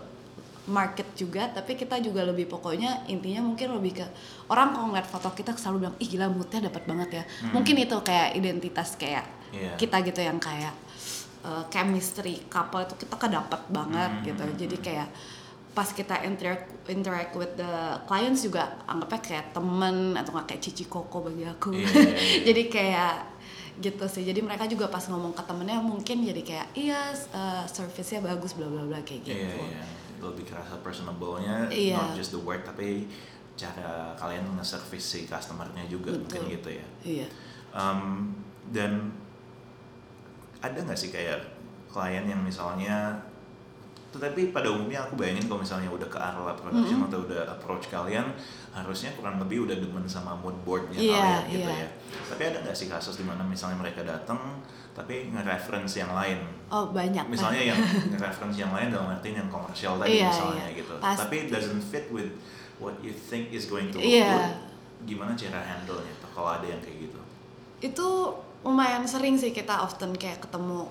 market 0.64 1.10
juga 1.14 1.50
tapi 1.50 1.74
kita 1.74 1.98
juga 1.98 2.22
lebih 2.22 2.46
pokoknya 2.46 3.08
intinya 3.08 3.42
mungkin 3.42 3.74
lebih 3.74 3.98
ke 3.98 4.06
orang 4.46 4.72
kalau 4.72 4.88
ngeliat 4.88 5.06
foto 5.06 5.30
kita 5.32 5.54
selalu 5.54 5.78
bilang 5.82 5.96
ih 5.98 6.08
gila 6.08 6.28
moodnya 6.28 6.60
dapat 6.64 6.84
banget 6.86 7.10
ya 7.12 7.24
Hmm. 7.42 7.52
mungkin 7.56 7.76
itu 7.76 7.96
kayak 8.00 8.36
identitas 8.36 8.94
kayak 8.94 9.26
Iya. 9.52 9.74
kita 9.76 10.00
gitu 10.02 10.22
yang 10.22 10.38
kayak 10.38 10.72
uh, 11.42 11.66
chemistry 11.68 12.46
couple 12.46 12.80
itu 12.80 12.94
kita 12.96 13.16
kedapat 13.18 13.62
banget 13.68 14.12
Hmm. 14.12 14.24
gitu 14.24 14.44
jadi 14.60 14.78
kayak 14.78 15.08
pas 15.72 15.88
kita 15.88 16.20
interact 16.22 16.68
interact 16.88 17.32
with 17.34 17.56
the 17.56 17.74
clients 18.04 18.44
juga 18.44 18.76
anggapnya 18.86 19.20
kayak 19.20 19.46
temen 19.50 20.14
atau 20.14 20.32
nggak 20.32 20.46
kayak 20.46 20.62
cici 20.62 20.86
koko 20.86 21.24
bagi 21.24 21.44
aku 21.44 21.72
Iya, 21.74 21.82
iya, 21.82 21.90
iya. 22.06 22.40
jadi 22.44 22.64
kayak 22.68 23.14
gitu 23.82 24.04
sih 24.06 24.24
jadi 24.24 24.40
mereka 24.40 24.68
juga 24.68 24.86
pas 24.88 25.02
ngomong 25.02 25.32
ke 25.32 25.42
temennya 25.42 25.80
mungkin 25.80 26.22
jadi 26.22 26.42
kayak 26.44 26.68
iya 26.76 27.02
uh, 27.32 27.64
service-nya 27.66 28.22
bagus 28.22 28.54
bla 28.54 28.68
bla 28.68 28.84
bla 28.84 29.00
kayak 29.02 29.26
gitu 29.26 29.42
iya, 29.42 29.58
iya. 29.58 29.84
Lebih 30.24 30.46
kerasa 30.46 30.78
personable-nya 30.80 31.66
Iya. 31.68 31.98
not 31.98 32.14
just 32.14 32.30
the 32.30 32.40
work 32.40 32.62
tapi 32.62 33.10
cara 33.54 34.14
kalian 34.16 34.46
nge-service 34.56 35.06
si 35.08 35.20
customer-nya 35.26 35.86
juga 35.86 36.10
Betul. 36.10 36.22
mungkin 36.22 36.42
gitu 36.52 36.70
ya 36.72 36.88
iya 37.04 37.28
Um, 37.72 38.28
dan 38.68 39.08
ada 40.60 40.76
nggak 40.78 40.94
sih 40.94 41.08
kayak 41.08 41.40
klien 41.88 42.28
yang 42.28 42.44
misalnya 42.44 43.16
tetapi 44.12 44.52
pada 44.52 44.68
umumnya 44.68 45.00
aku 45.00 45.16
bayangin 45.16 45.48
kalau 45.48 45.64
misalnya 45.64 45.88
udah 45.88 46.04
ke 46.06 46.20
Arla 46.20 46.52
Production 46.52 47.00
Mm-hmm. 47.00 47.08
atau 47.08 47.20
udah 47.24 47.42
approach 47.48 47.88
kalian 47.88 48.28
harusnya 48.76 49.16
kurang 49.16 49.40
lebih 49.40 49.64
udah 49.64 49.80
demen 49.80 50.04
sama 50.04 50.36
mood 50.36 50.52
boardnya 50.68 51.00
Iya, 51.00 51.16
kalian 51.16 51.44
gitu 51.48 51.70
iya. 51.72 51.88
ya 51.88 51.90
tapi 52.28 52.42
ada 52.44 52.58
nggak 52.60 52.76
sih 52.76 52.92
kasus 52.92 53.16
di 53.16 53.24
mana 53.24 53.40
misalnya 53.42 53.80
mereka 53.80 54.04
datang 54.04 54.60
tapi 54.92 55.32
nge-reference 55.32 55.96
yang 55.96 56.12
lain 56.12 56.40
oh 56.68 56.92
banyak 56.92 57.24
misalnya 57.28 57.72
yang 57.72 57.80
nge-reference 58.12 58.58
yang 58.60 58.72
lain 58.76 58.92
dalam 58.92 59.08
artian 59.12 59.46
yang 59.46 59.50
komersial 59.50 59.96
tadi 59.98 60.20
Iya, 60.20 60.28
misalnya 60.30 60.66
iya. 60.68 60.78
gitu 60.78 60.94
Pasti. 61.00 61.20
tapi 61.24 61.36
it 61.44 61.50
doesn't 61.50 61.84
fit 61.84 62.06
with 62.12 62.32
what 62.78 62.96
you 63.00 63.12
think 63.12 63.52
is 63.52 63.68
going 63.68 63.88
to 63.90 63.98
look 63.98 64.08
Iya. 64.08 64.28
good 64.30 64.52
gimana 65.02 65.34
cara 65.34 65.58
handle-nya 65.58 66.14
tuh 66.22 66.30
kalau 66.32 66.62
ada 66.62 66.66
yang 66.68 66.82
kayak 66.84 67.10
gitu 67.10 67.20
itu 67.82 68.08
lumayan 68.62 69.02
sering 69.08 69.34
sih 69.34 69.50
kita 69.50 69.82
often 69.82 70.14
kayak 70.14 70.38
ketemu 70.46 70.86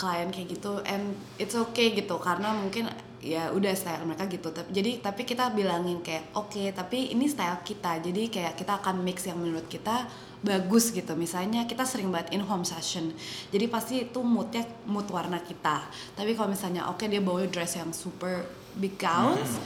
klien 0.00 0.32
kayak 0.32 0.48
gitu 0.56 0.80
and 0.88 1.12
it's 1.36 1.52
okay 1.52 1.92
gitu 1.92 2.16
karena 2.16 2.56
mungkin 2.56 2.88
ya 3.20 3.52
udah 3.52 3.72
style 3.76 4.04
mereka 4.08 4.24
gitu. 4.26 4.48
Tapi 4.50 4.68
jadi 4.72 4.90
tapi 5.04 5.22
kita 5.28 5.52
bilangin 5.52 6.00
kayak 6.00 6.32
oke 6.34 6.72
tapi 6.72 7.12
ini 7.12 7.28
style 7.28 7.60
kita. 7.62 8.00
Jadi 8.00 8.32
kayak 8.32 8.56
kita 8.56 8.80
akan 8.80 9.04
mix 9.04 9.28
yang 9.28 9.38
menurut 9.38 9.68
kita 9.68 10.08
bagus 10.40 10.90
gitu. 10.90 11.12
Misalnya 11.14 11.68
kita 11.68 11.84
sering 11.84 12.08
banget 12.08 12.32
in 12.32 12.42
home 12.42 12.64
session. 12.64 13.12
Jadi 13.52 13.64
pasti 13.68 13.94
itu 14.08 14.24
moodnya 14.24 14.64
mood 14.88 15.06
warna 15.12 15.38
kita. 15.44 15.84
Tapi 16.16 16.32
kalau 16.32 16.48
misalnya 16.50 16.88
oke 16.88 17.04
dia 17.04 17.20
bawa 17.20 17.44
dress 17.46 17.76
yang 17.76 17.92
super 17.92 18.48
big 18.80 18.96
gowns 18.96 19.60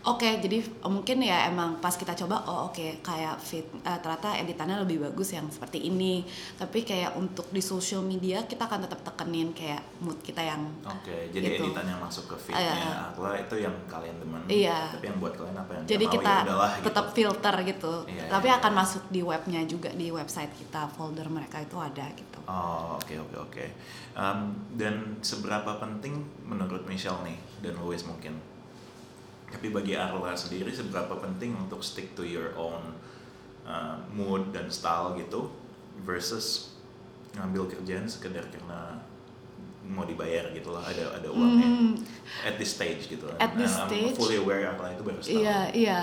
Oke, 0.00 0.40
jadi 0.40 0.64
eh, 0.64 0.88
mungkin 0.88 1.20
ya 1.20 1.52
emang 1.52 1.76
pas 1.76 1.92
kita 1.92 2.16
coba, 2.16 2.40
oh 2.48 2.72
oke 2.72 3.04
kayak 3.04 3.36
fit, 3.36 3.68
eh, 3.84 3.98
ternyata 4.00 4.32
editannya 4.32 4.80
lebih 4.80 5.04
bagus 5.04 5.36
yang 5.36 5.44
seperti 5.52 5.76
ini. 5.92 6.24
Tapi 6.56 6.88
kayak 6.88 7.20
untuk 7.20 7.44
di 7.52 7.60
social 7.60 8.00
media 8.00 8.48
kita 8.48 8.64
akan 8.64 8.88
tetap 8.88 9.04
tekenin 9.04 9.52
kayak 9.52 9.84
mood 10.00 10.16
kita 10.24 10.40
yang 10.40 10.64
Oke, 10.88 11.28
jadi 11.28 11.52
Gitu. 11.52 11.68
editan 11.68 11.84
yang 11.84 12.00
masuk 12.00 12.32
ke 12.32 12.36
Iya. 12.48 12.72
feednya 12.72 13.12
Akla 13.12 13.30
itu 13.36 13.54
yang 13.60 13.76
kalian 13.84 14.16
demen. 14.16 14.40
Iya. 14.48 14.88
Tapi 14.96 15.04
yang 15.12 15.18
buat 15.20 15.34
kalian 15.36 15.56
apa 15.60 15.72
yang 15.76 15.84
jadi 15.84 16.04
mau, 16.08 16.14
kita 16.16 16.32
ya 16.32 16.44
udahlah 16.48 16.70
gitu. 16.72 16.84
tetap 16.88 17.06
filter 17.12 17.54
gitu. 17.68 17.94
Iya, 18.08 18.24
Tapi 18.32 18.48
iya, 18.48 18.56
akan 18.56 18.72
iya. 18.72 18.78
masuk 18.80 19.02
di 19.12 19.20
webnya 19.20 19.60
juga 19.68 19.90
di 19.92 20.06
website 20.08 20.52
kita, 20.56 20.88
folder 20.96 21.28
mereka 21.28 21.60
itu 21.60 21.76
ada 21.76 22.08
gitu. 22.16 22.40
Oh, 22.48 22.96
oke 22.96 23.14
oke 23.20 23.36
oke. 23.36 23.64
Um, 24.16 24.56
dan 24.74 25.20
seberapa 25.20 25.76
penting 25.76 26.24
menurut 26.42 26.88
Michelle 26.88 27.20
nih 27.20 27.36
dan 27.60 27.76
Louis 27.76 28.00
mungkin? 28.08 28.32
Tapi 29.50 29.68
bagi 29.68 29.94
Arla 29.94 30.32
sendiri 30.32 30.70
seberapa 30.70 31.18
penting 31.18 31.58
untuk 31.58 31.82
stick 31.82 32.14
to 32.14 32.22
your 32.22 32.54
own 32.54 32.94
uh, 33.66 33.98
mood 34.10 34.54
dan 34.54 34.70
style 34.70 35.14
gitu 35.14 35.50
versus 36.02 36.74
ngambil 37.34 37.66
kerjaan 37.68 38.06
sekedar 38.06 38.42
karena 38.50 38.98
mau 39.86 40.06
dibayar 40.06 40.50
gitu 40.54 40.70
lah 40.70 40.86
ada 40.86 41.18
ada 41.18 41.28
uangnya 41.30 41.66
Hmm, 41.66 41.92
at 42.46 42.54
this 42.56 42.78
stage 42.78 43.10
gitu. 43.10 43.26
At 43.38 43.58
this 43.58 43.74
I'm 43.74 43.90
stage, 43.90 44.14
fully 44.14 44.38
aware 44.38 44.62
Arla 44.66 44.94
itu 44.94 45.02
baru 45.02 45.18
setahun. 45.18 45.42
Iya, 45.42 45.58
iya. 45.74 46.00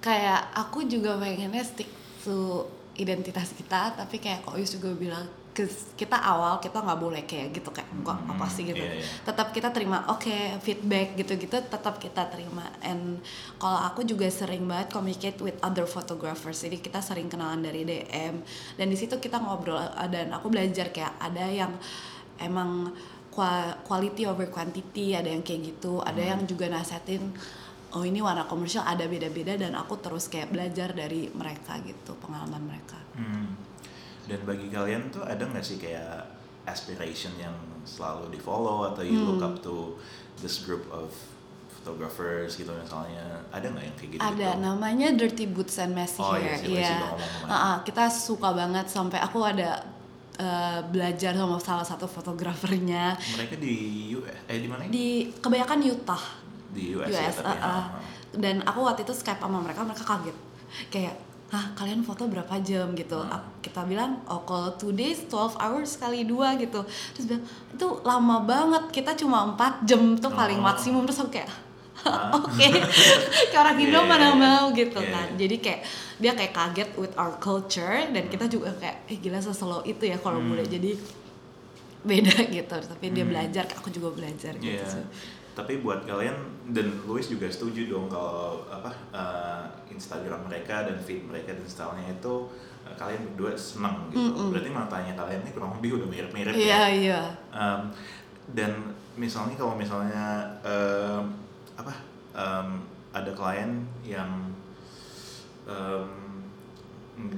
Kayak 0.00 0.48
aku 0.56 0.88
juga 0.88 1.20
pengennya 1.20 1.60
stick 1.60 1.88
to 2.24 2.64
identitas 2.96 3.52
kita, 3.52 3.92
tapi 3.92 4.16
kayak 4.16 4.40
kok 4.40 4.56
Yus 4.56 4.76
juga 4.76 4.92
bilang 4.92 5.24
"Kes- 5.24 5.39
kita 5.94 6.14
awal 6.16 6.56
kita 6.56 6.78
nggak 6.78 6.96
boleh 6.96 7.22
kayak 7.22 7.50
gitu 7.52 7.68
kayak 7.68 7.90
kok 8.00 8.14
Hmm, 8.14 8.32
apa 8.32 8.46
sih 8.46 8.64
gitu. 8.64 8.78
iya, 8.78 8.96
iya. 8.96 9.04
Tetap 9.20 9.50
kita 9.50 9.68
terima 9.68 10.06
oke 10.06 10.30
feedback 10.58 11.14
gitu-gitu 11.14 11.58
tetap 11.60 11.96
kita 11.96 12.24
terima. 12.26 12.64
And 12.80 13.18
kalau 13.56 13.82
aku 13.82 14.02
juga 14.02 14.24
sering 14.26 14.64
banget 14.64 14.88
communicate 14.90 15.36
with 15.38 15.58
other 15.60 15.84
photographers. 15.84 16.60
Jadi 16.60 16.78
kita 16.78 16.98
sering 16.98 17.26
kenalan 17.26 17.60
dari 17.60 17.82
DM 17.82 18.40
dan 18.74 18.86
di 18.86 18.94
situ 18.94 19.16
kita 19.16 19.36
ngobrol 19.36 19.76
uh, 19.76 20.06
dan 20.06 20.30
aku 20.30 20.48
belajar 20.48 20.88
kayak 20.88 21.18
ada 21.18 21.44
yang 21.44 21.72
emang 22.38 22.94
qua- 23.28 23.76
quality 23.82 24.24
over 24.24 24.46
quantity 24.46 25.12
ada 25.12 25.28
yang 25.28 25.40
kayak 25.40 25.60
gitu 25.68 25.98
ada 26.00 26.18
Hmm. 26.18 26.30
yang 26.30 26.40
juga 26.44 26.66
nasihatin 26.66 27.30
oh 27.90 28.02
ini 28.02 28.18
warna 28.18 28.42
komersial 28.44 28.82
ada 28.82 29.02
beda-beda 29.04 29.54
dan 29.56 29.74
aku 29.74 29.98
terus 29.98 30.26
kayak 30.26 30.48
belajar 30.48 30.90
dari 30.90 31.26
mereka 31.28 31.74
gitu 31.80 32.14
pengalaman 32.16 32.62
mereka 32.64 32.96
Hmm. 33.12 33.50
Dan 34.24 34.40
bagi 34.42 34.68
kalian 34.68 35.08
tuh 35.08 35.22
ada 35.22 35.40
nggak 35.40 35.62
sih 35.62 35.76
kayak 35.76 36.26
aspiration 36.62 37.32
yang 37.36 37.54
selalu 37.82 38.30
di 38.30 38.38
follow 38.38 38.84
atau 38.86 39.00
you 39.00 39.16
look 39.18 39.38
Hmm. 39.38 39.48
up 39.48 39.56
to 39.58 39.96
this 40.36 40.60
group 40.60 40.84
of 40.90 41.08
photographers 41.72 42.54
gitu 42.54 42.68
misalnya 42.70 43.24
ada 43.48 43.64
nggak 43.66 43.80
yang 43.82 43.96
kayak 43.96 44.10
gitu? 44.12 44.20
ada 44.22 44.48
namanya 44.54 45.08
dirty 45.10 45.48
boots 45.48 45.78
and 45.78 45.92
messy 45.92 46.20
Oh, 46.20 46.36
iya 46.36 46.52
hair 46.54 46.60
Iya. 46.62 46.92
udah 46.92 47.08
ngomong 47.08 47.30
kemarin. 47.34 47.48
Ah, 47.48 47.56
ah, 47.56 47.76
kita 47.80 48.04
suka 48.06 48.48
banget 48.52 48.86
sampai 48.86 49.18
aku 49.18 49.40
ada 49.40 49.80
eh, 50.36 50.80
belajar 50.86 51.32
sama 51.32 51.56
salah 51.56 51.82
satu 51.82 52.04
fotografernya 52.04 53.16
Mereka 53.34 53.56
di 53.56 53.76
US 54.14 54.36
eh 54.46 54.58
di 54.58 54.68
mana? 54.68 54.84
di 54.86 55.06
kebanyakan 55.34 55.78
Utah 55.82 56.24
Di 56.70 56.94
US, 56.94 57.08
ya 57.08 57.24
US, 57.26 57.36
tapi. 57.38 57.56
uh, 57.56 57.64
uh. 57.66 57.84
dan 58.34 58.60
aku 58.62 58.78
waktu 58.80 59.02
itu 59.02 59.12
Skype 59.12 59.36
sama 59.38 59.58
mereka 59.58 59.80
mereka 59.80 60.04
kaget 60.06 60.36
kayak 60.86 61.16
Hah, 61.50 61.74
kalian 61.74 62.00
foto 62.00 62.30
berapa 62.30 62.62
jam 62.62 62.94
gitu? 62.94 63.18
Hmm. 63.18 63.42
Kita 63.58 63.82
bilang, 63.82 64.22
oh 64.24 64.46
kalau 64.46 64.70
two 64.78 64.94
days, 64.94 65.26
12 65.26 65.58
hours 65.58 65.98
kali 65.98 66.22
dua 66.22 66.54
gitu. 66.54 66.78
Terus 67.10 67.26
bilang, 67.26 67.42
itu 67.68 67.86
lama 68.02 68.36
banget, 68.40 68.84
kita 68.94 69.18
cuma 69.18 69.42
4 69.44 69.82
jam 69.82 70.14
tuh 70.14 70.30
paling 70.30 70.62
Oh. 70.62 70.64
maksimum. 70.64 71.02
Terus 71.02 71.18
aku 71.18 71.34
kayak, 71.34 71.50
oke, 72.38 72.68
kayak 73.50 73.60
orang 73.60 73.76
Indo 73.76 73.98
Iya, 73.98 74.06
mana 74.06 74.28
iya, 74.28 74.38
mau 74.38 74.64
gitu 74.70 75.00
Iya, 75.02 75.10
kan. 75.10 75.26
iya. 75.28 75.38
Jadi 75.42 75.56
kayak, 75.58 75.80
dia 76.16 76.32
kayak 76.32 76.52
kaget 76.54 76.90
with 76.94 77.14
our 77.18 77.34
culture, 77.36 77.98
dan 78.06 78.24
kita 78.26 78.46
juga 78.46 78.70
kayak, 78.78 79.10
eh 79.10 79.18
gila 79.18 79.42
seslow 79.42 79.82
itu 79.82 80.06
ya 80.06 80.16
kalau 80.16 80.38
Hmm. 80.38 80.54
boleh 80.54 80.64
jadi 80.64 80.94
beda 82.00 82.46
gitu. 82.48 82.76
Tapi 82.78 83.06
dia 83.10 83.26
Hmm. 83.26 83.32
belajar, 83.34 83.66
aku 83.68 83.90
juga 83.90 84.14
belajar 84.14 84.54
gitu 84.56 84.84
sih. 84.86 85.04
Tapi 85.54 85.82
buat 85.82 86.06
kalian 86.06 86.36
dan 86.70 86.86
Louis 87.04 87.26
juga 87.26 87.50
setuju 87.50 87.90
dong 87.90 88.06
kalau 88.06 88.62
apa 88.70 88.90
uh, 89.10 89.64
Instagram 89.90 90.46
mereka 90.46 90.86
dan 90.86 90.96
feed 91.02 91.26
mereka 91.26 91.52
dan 91.52 91.66
stylenya 91.66 92.14
itu 92.14 92.46
uh, 92.86 92.94
kalian 92.94 93.20
berdua 93.34 93.52
seneng 93.58 94.08
gitu. 94.14 94.30
Mm-mm. 94.30 94.54
Berarti 94.54 94.70
matanya 94.70 95.12
kalian 95.18 95.42
ini 95.42 95.50
kurang 95.50 95.72
lebih 95.78 96.00
udah 96.00 96.08
mirip-mirip 96.08 96.52
Iya, 96.54 96.64
ya. 96.64 96.80
iya. 96.88 97.20
Um, 97.50 97.90
dan 98.54 98.72
misalnya 99.18 99.58
kalau 99.58 99.74
misalnya 99.74 100.46
um, 100.62 101.34
apa 101.74 101.94
um, 102.32 102.68
ada 103.10 103.30
klien 103.34 103.82
yang 104.06 104.30
um, 105.66 106.08
mm, 107.18 107.36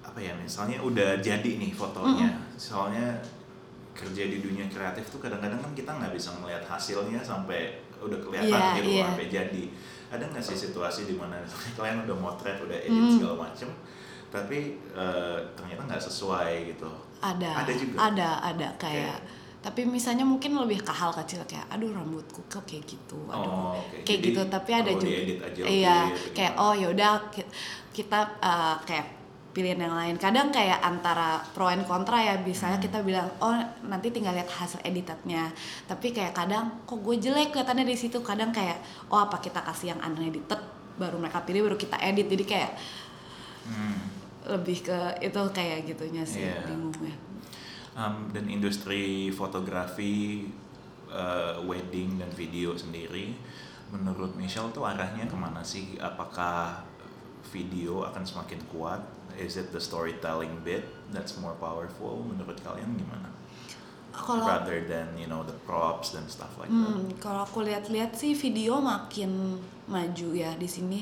apa 0.00 0.18
ya 0.24 0.32
misalnya 0.40 0.80
udah 0.80 1.20
jadi 1.20 1.60
nih 1.60 1.76
fotonya 1.76 2.32
soalnya 2.56 3.20
kerja 3.96 4.22
di 4.24 4.38
dunia 4.38 4.66
kreatif 4.66 5.08
tuh 5.08 5.18
kadang-kadang 5.18 5.58
kan 5.58 5.72
kita 5.72 5.90
nggak 5.90 6.12
bisa 6.12 6.30
melihat 6.36 6.62
hasilnya 6.62 7.18
sampai 7.18 7.72
udah 7.96 8.18
kelihatan 8.18 8.52
Iya, 8.52 8.76
gitu 8.76 8.88
iya. 8.90 9.04
sampai 9.04 9.26
jadi 9.26 9.62
ada 10.06 10.24
nggak 10.26 10.44
sih 10.44 10.56
situasi 10.60 11.00
di 11.04 11.14
mana 11.14 11.40
kalian 11.76 12.04
udah 12.04 12.16
motret 12.16 12.58
udah 12.58 12.76
edit 12.76 12.92
Hmm. 12.92 13.16
segala 13.16 13.34
macem 13.42 13.68
tapi 14.26 14.58
eh, 14.92 15.36
ternyata 15.54 15.82
nggak 15.82 16.02
sesuai 16.02 16.52
gitu 16.68 16.88
ada 17.18 17.50
Ada 17.58 17.72
juga? 17.72 17.96
ada 18.04 18.28
ada 18.44 18.68
kayak 18.76 19.16
tapi 19.58 19.82
misalnya 19.82 20.22
mungkin 20.22 20.54
lebih 20.54 20.78
ke 20.78 20.92
hal 20.92 21.10
kecil 21.12 21.42
kayak 21.42 21.66
aduh 21.66 21.90
rambutku 21.90 22.38
kok 22.46 22.62
kayak 22.62 22.86
gitu 22.86 23.18
aduh 23.26 23.50
Oh, 23.72 23.74
oke. 23.74 24.04
kayak 24.04 24.20
Jadi 24.20 24.28
gitu 24.28 24.40
tapi 24.46 24.70
ada 24.72 24.90
juga 24.92 25.16
aja 25.42 25.60
iya 25.64 25.98
kayak 26.30 26.54
oh 26.54 26.70
yaudah 26.70 27.18
ki- 27.32 27.50
kita 27.90 28.20
uh, 28.38 28.76
kayak 28.84 29.15
pilihan 29.56 29.80
yang 29.80 29.96
lain. 29.96 30.20
Kadang 30.20 30.52
kayak 30.52 30.84
antara 30.84 31.40
pro 31.56 31.72
and 31.72 31.88
kontra 31.88 32.20
ya 32.20 32.36
misalnya 32.36 32.76
kita 32.76 33.00
bilang 33.00 33.24
oh 33.40 33.56
nanti 33.88 34.12
tinggal 34.12 34.36
lihat 34.36 34.52
hasil 34.52 34.84
editannya 34.84 35.48
tapi 35.88 36.12
kayak 36.12 36.36
kadang 36.36 36.84
kok 36.84 37.00
gue 37.00 37.16
jelek 37.16 37.56
kelihatannya 37.56 37.88
di 37.88 37.96
situ? 37.96 38.20
Kadang 38.20 38.52
kayak 38.52 38.76
oh 39.08 39.24
apa 39.24 39.40
kita 39.40 39.64
kasih 39.64 39.96
yang 39.96 40.00
unedited 40.04 40.60
baru 41.00 41.16
mereka 41.16 41.40
pilih 41.48 41.64
baru 41.72 41.80
kita 41.80 41.96
edit. 42.04 42.28
Jadi 42.28 42.44
kayak 42.44 42.72
Hmm. 43.66 43.98
lebih 44.46 44.78
ke 44.86 44.98
itu 45.18 45.42
kayak 45.50 45.90
gitunya 45.90 46.22
sih 46.22 46.46
Iya. 46.46 46.70
bingungnya 46.70 47.18
Um, 47.96 48.28
dan 48.30 48.44
industri 48.46 49.32
fotografi 49.32 50.44
uh, 51.08 51.56
wedding 51.64 52.20
dan 52.20 52.28
video 52.30 52.76
sendiri 52.76 53.32
menurut 53.88 54.36
Michelle 54.36 54.68
tuh 54.68 54.84
arahnya 54.84 55.24
ke 55.24 55.32
mana 55.32 55.64
sih? 55.64 55.96
Apakah 55.96 56.84
video 57.48 58.04
akan 58.04 58.20
semakin 58.20 58.60
kuat 58.68 59.00
is 59.38 59.56
it 59.56 59.70
the 59.72 59.80
storytelling 59.80 60.52
bit 60.64 60.84
that's 61.12 61.36
more 61.38 61.54
powerful 61.60 62.24
menurut 62.26 62.56
kalian 62.64 62.96
gimana 62.96 63.28
kalau 64.16 64.48
rather 64.48 64.80
than 64.88 65.12
you 65.20 65.28
know 65.28 65.44
the 65.44 65.56
props 65.68 66.16
dan 66.16 66.24
stuff 66.26 66.50
like 66.56 66.72
that 66.72 66.88
Hmm, 66.96 67.12
kalau 67.20 67.44
aku 67.44 67.60
lihat-lihat 67.60 68.16
sih 68.16 68.32
video 68.32 68.80
makin 68.80 69.60
maju 69.86 70.28
ya 70.32 70.56
di 70.56 70.66
sini. 70.66 71.00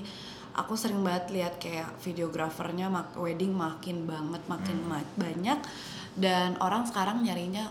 aku 0.54 0.78
sering 0.78 1.02
banget 1.02 1.34
lihat 1.34 1.54
kayak 1.58 1.98
videografernya 1.98 2.86
mak 2.86 3.18
wedding 3.18 3.50
makin 3.50 4.06
banget 4.06 4.38
makin 4.46 4.86
hmm. 4.86 5.18
banyak 5.18 5.58
dan 6.14 6.54
orang 6.62 6.86
sekarang 6.86 7.26
nyarinya 7.26 7.66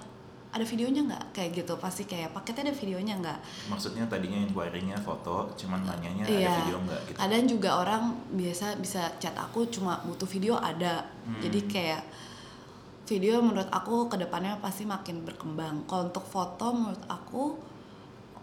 ada 0.54 0.62
videonya 0.62 1.02
nggak? 1.10 1.26
Kayak 1.34 1.50
gitu 1.66 1.74
pasti 1.82 2.06
kayak 2.06 2.30
paketnya 2.32 2.70
ada 2.70 2.76
videonya 2.78 3.14
nggak? 3.18 3.40
Maksudnya 3.74 4.06
tadinya 4.06 4.38
inquiry-nya 4.38 4.98
foto 5.02 5.50
cuman 5.58 5.82
nanyanya 5.82 6.24
iya. 6.30 6.54
ada 6.54 6.62
video 6.62 6.78
nggak 6.86 7.02
gitu? 7.10 7.18
Kadang 7.18 7.44
juga 7.50 7.70
orang 7.82 8.04
biasa 8.30 8.78
bisa 8.78 9.02
chat 9.18 9.34
aku 9.34 9.66
cuma 9.74 9.98
butuh 10.06 10.30
video 10.30 10.62
ada. 10.62 11.10
Hmm. 11.26 11.40
jadi 11.40 11.60
kayak 11.66 12.04
video 13.08 13.40
menurut 13.44 13.68
aku 13.72 14.08
ke 14.08 14.16
depannya 14.16 14.62
pasti 14.62 14.86
makin 14.86 15.26
berkembang. 15.26 15.90
Kalau 15.90 16.08
untuk 16.08 16.24
foto 16.30 16.72
menurut 16.72 17.04
aku 17.10 17.58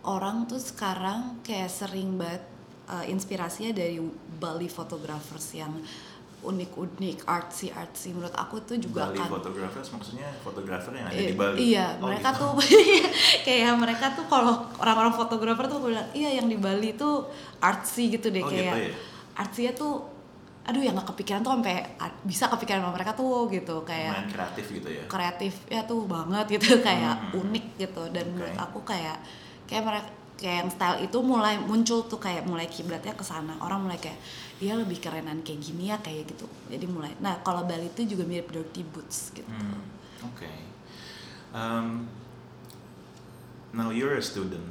orang 0.05 0.51
tuh 0.51 0.61
sekarang 0.61 1.41
kayak 1.47 1.71
sering 1.71 2.19
banget 2.19 2.45
uh, 2.91 3.05
inspirasinya 3.07 3.71
dari 3.71 4.03
Bali 4.41 4.67
photographers 4.67 5.55
yang 5.55 5.73
unik-unik 6.41 7.29
artsy 7.29 7.69
artsy 7.69 8.17
menurut 8.17 8.33
aku 8.33 8.65
tuh 8.65 8.81
juga 8.81 9.13
Bali 9.13 9.21
kan 9.21 9.29
photographers 9.29 9.89
maksudnya 9.93 10.29
fotografer 10.41 10.93
yang 10.97 11.07
ada 11.13 11.21
di 11.21 11.37
Bali 11.37 11.57
iya 11.61 11.87
oh, 12.01 12.09
mereka 12.09 12.33
gitu. 12.33 12.41
tuh 12.41 12.53
kayak 13.47 13.73
mereka 13.77 14.07
tuh 14.17 14.25
kalau 14.25 14.65
orang-orang 14.81 15.13
fotografer 15.13 15.65
tuh 15.69 15.79
bilang 15.85 16.09
iya 16.17 16.41
yang 16.41 16.49
di 16.49 16.57
Bali 16.57 16.97
tuh 16.97 17.29
artsy 17.61 18.17
gitu 18.17 18.33
deh 18.33 18.41
oh, 18.41 18.49
kayak 18.49 18.73
gitu 18.73 18.79
ya? 18.89 18.93
artsy 19.37 19.63
tuh 19.77 19.95
aduh 20.61 20.83
yang 20.85 20.93
gak 20.93 21.09
kepikiran 21.17 21.41
tuh 21.41 21.53
sampai 21.57 21.77
bisa 22.23 22.45
kepikiran 22.53 22.85
sama 22.85 22.93
mereka 22.93 23.13
tuh 23.17 23.49
gitu 23.49 23.81
kayak 23.83 24.13
Main 24.13 24.31
kreatif 24.31 24.67
gitu 24.71 24.89
ya 24.93 25.05
kreatif 25.09 25.55
ya 25.67 25.81
tuh 25.89 26.05
banget 26.05 26.47
gitu 26.61 26.79
kayak 26.85 27.17
hmm. 27.17 27.41
unik 27.41 27.67
gitu 27.81 28.03
dan 28.13 28.25
okay. 28.29 28.33
menurut 28.33 28.57
aku 28.61 28.79
kayak 28.85 29.17
kayak 29.65 29.83
mereka 29.87 30.09
kayak 30.41 30.57
yang 30.65 30.71
style 30.73 30.99
itu 31.05 31.19
mulai 31.21 31.61
muncul 31.61 32.09
tuh 32.09 32.17
kayak 32.17 32.49
mulai 32.49 32.65
kiblatnya 32.65 33.13
ke 33.13 33.21
sana 33.21 33.61
orang 33.61 33.85
mulai 33.85 34.01
kayak 34.01 34.17
dia 34.57 34.73
lebih 34.73 34.97
kerenan 34.97 35.45
kayak 35.45 35.61
gini 35.61 35.93
ya 35.93 36.01
kayak 36.01 36.33
gitu 36.33 36.49
jadi 36.73 36.89
mulai 36.89 37.13
nah 37.21 37.37
kalau 37.45 37.69
Bali 37.69 37.93
itu 37.93 38.17
juga 38.17 38.25
mirip 38.25 38.49
dirty 38.49 38.81
boots 38.89 39.37
gitu 39.37 39.47
hmm, 39.47 39.81
oke 40.25 40.41
okay. 40.41 40.57
um, 41.53 42.09
now 43.77 43.93
you're 43.93 44.17
a 44.17 44.25
student 44.25 44.65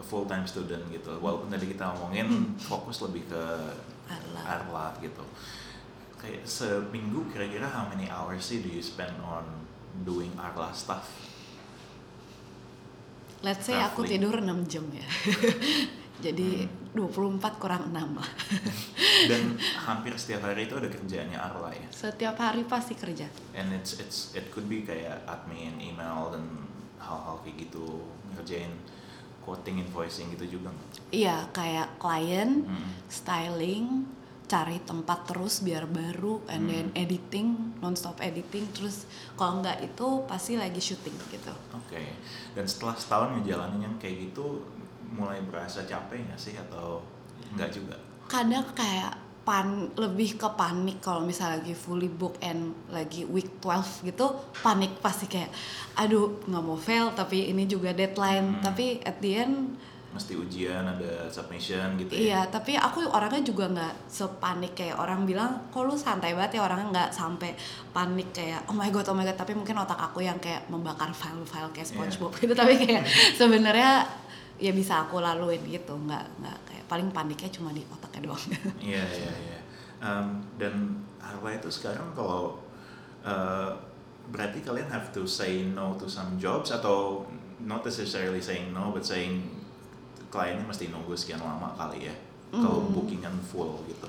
a 0.00 0.02
full 0.02 0.24
time 0.24 0.48
student 0.48 0.80
gitu 0.88 1.20
walaupun 1.20 1.52
tadi 1.52 1.68
kita 1.68 1.92
ngomongin 1.92 2.26
hmm. 2.26 2.56
fokus 2.56 3.04
lebih 3.04 3.28
ke. 3.28 3.42
Arla 4.46 4.94
gitu 5.02 5.24
kayak 6.22 6.46
seminggu 6.46 7.26
kira-kira 7.34 7.66
how 7.66 7.90
many 7.90 8.06
hours 8.06 8.46
sih 8.46 8.62
do 8.62 8.70
you 8.70 8.78
spend 8.78 9.12
on 9.26 9.42
doing 10.06 10.30
Arla 10.38 10.70
stuff 10.70 11.10
let's 13.44 13.64
say 13.66 13.76
aku 13.76 14.04
tidur 14.04 14.38
6 14.40 14.46
jam 14.68 14.84
ya. 14.92 15.06
Jadi 16.16 16.64
hmm. 16.64 16.96
24 16.96 17.60
kurang 17.60 17.92
6 17.92 17.92
lah. 17.92 18.30
Dan 19.30 19.60
hampir 19.88 20.16
setiap 20.16 20.48
hari 20.48 20.64
itu 20.64 20.74
ada 20.76 20.88
kerjaannya 20.88 21.36
Arla 21.36 21.70
ya? 21.76 21.88
Setiap 21.92 22.36
hari 22.40 22.64
pasti 22.64 22.96
kerja. 22.96 23.28
And 23.52 23.72
it's 23.76 24.00
it's 24.00 24.32
it 24.32 24.48
could 24.48 24.64
be 24.64 24.80
kayak 24.80 25.28
admin 25.28 25.76
email 25.76 26.32
dan 26.32 26.44
hal-hal 26.96 27.44
kayak 27.44 27.68
gitu. 27.68 28.00
Ngerjain 28.32 28.72
quoting 29.46 29.78
invoicing 29.86 30.34
gitu 30.34 30.58
juga 30.58 30.74
iya 31.14 31.46
kayak 31.54 32.02
klien 32.02 32.66
hmm. 32.66 33.06
styling 33.06 34.02
cari 34.46 34.78
tempat 34.86 35.26
terus 35.26 35.60
biar 35.66 35.90
baru 35.90 36.42
and 36.46 36.66
hmm. 36.66 36.70
then 36.70 36.86
editing 36.94 37.74
nonstop 37.82 38.22
editing 38.22 38.62
terus 38.70 39.10
kalau 39.34 39.58
nggak 39.58 39.82
itu 39.82 40.06
pasti 40.30 40.54
lagi 40.54 40.78
syuting 40.78 41.14
gitu. 41.34 41.50
Oke. 41.74 41.98
Okay. 41.98 42.08
Dan 42.54 42.64
setelah 42.70 42.94
setahun 42.94 43.28
ngejalanin 43.38 43.90
yang 43.90 43.94
kayak 43.98 44.30
gitu 44.30 44.62
mulai 45.14 45.42
berasa 45.42 45.82
capek 45.82 46.26
nggak 46.30 46.38
sih 46.38 46.54
atau 46.54 47.02
nggak 47.58 47.70
juga? 47.74 47.98
Kadang 48.26 48.66
kayak 48.74 49.26
pan 49.46 49.94
lebih 49.94 50.34
ke 50.34 50.48
panik 50.58 50.98
kalau 50.98 51.22
misalnya 51.22 51.62
lagi 51.62 51.70
fully 51.70 52.10
book 52.10 52.34
and 52.42 52.74
lagi 52.90 53.22
week 53.30 53.62
12 53.62 54.10
gitu 54.10 54.26
panik 54.58 54.98
pasti 54.98 55.30
kayak 55.30 55.54
aduh 55.94 56.42
nggak 56.50 56.64
mau 56.66 56.74
fail 56.74 57.14
tapi 57.14 57.54
ini 57.54 57.62
juga 57.70 57.94
deadline 57.94 58.58
hmm. 58.58 58.62
tapi 58.66 58.98
at 59.06 59.22
the 59.22 59.38
end 59.38 59.78
mesti 60.16 60.32
ujian 60.34 60.82
ada 60.82 61.28
submission 61.28 61.94
gitu 62.00 62.16
ya. 62.16 62.20
Iya 62.20 62.40
tapi 62.48 62.74
aku 62.74 63.04
orangnya 63.12 63.44
juga 63.44 63.68
nggak 63.68 64.08
sepanik 64.08 64.72
kayak 64.72 64.96
orang 64.96 65.28
bilang 65.28 65.68
kok 65.68 65.84
lu 65.84 65.92
santai 65.92 66.32
banget 66.32 66.58
ya? 66.58 66.66
Orangnya 66.66 66.86
nggak 66.90 67.10
sampai 67.12 67.52
panik 67.92 68.32
kayak 68.32 68.64
oh 68.66 68.74
my 68.74 68.88
god 68.88 69.06
oh 69.12 69.16
my 69.16 69.28
god. 69.28 69.36
Tapi 69.36 69.52
mungkin 69.52 69.76
otak 69.76 70.00
aku 70.00 70.24
yang 70.24 70.40
kayak 70.40 70.64
membakar 70.72 71.12
file-file 71.12 71.70
kayak 71.76 71.86
iya. 71.86 71.92
SpongeBob 71.92 72.32
yeah. 72.32 72.42
gitu. 72.42 72.54
Tapi 72.56 72.74
kayak 72.80 73.02
sebenarnya 73.40 73.92
ya 74.56 74.72
bisa 74.72 75.04
aku 75.04 75.20
laluin 75.20 75.60
gitu. 75.68 75.92
Nggak 75.92 76.24
nggak 76.40 76.58
kayak 76.66 76.84
paling 76.88 77.12
paniknya 77.12 77.52
cuma 77.52 77.70
di 77.76 77.84
otaknya 77.86 78.32
doang. 78.32 78.44
Iya 78.90 79.04
iya 79.04 79.32
iya. 79.36 79.58
Dan 80.56 81.04
Harwa 81.20 81.50
itu 81.52 81.68
sekarang 81.68 82.14
kalau 82.16 82.62
uh, 83.26 83.74
berarti 84.30 84.62
kalian 84.62 84.90
have 84.90 85.10
to 85.14 85.26
say 85.26 85.66
no 85.66 85.94
to 85.98 86.06
some 86.06 86.38
jobs 86.38 86.70
atau 86.70 87.26
not 87.62 87.82
necessarily 87.82 88.42
saying 88.42 88.74
no 88.74 88.90
but 88.94 89.02
saying 89.02 89.42
kliennya 90.32 90.64
mesti 90.66 90.90
nunggu 90.90 91.12
sekian 91.14 91.40
lama 91.40 91.72
kali 91.78 92.10
ya 92.10 92.14
mm. 92.52 92.62
kalau 92.62 92.90
bookingan 92.92 93.34
full 93.42 93.80
gitu 93.86 94.08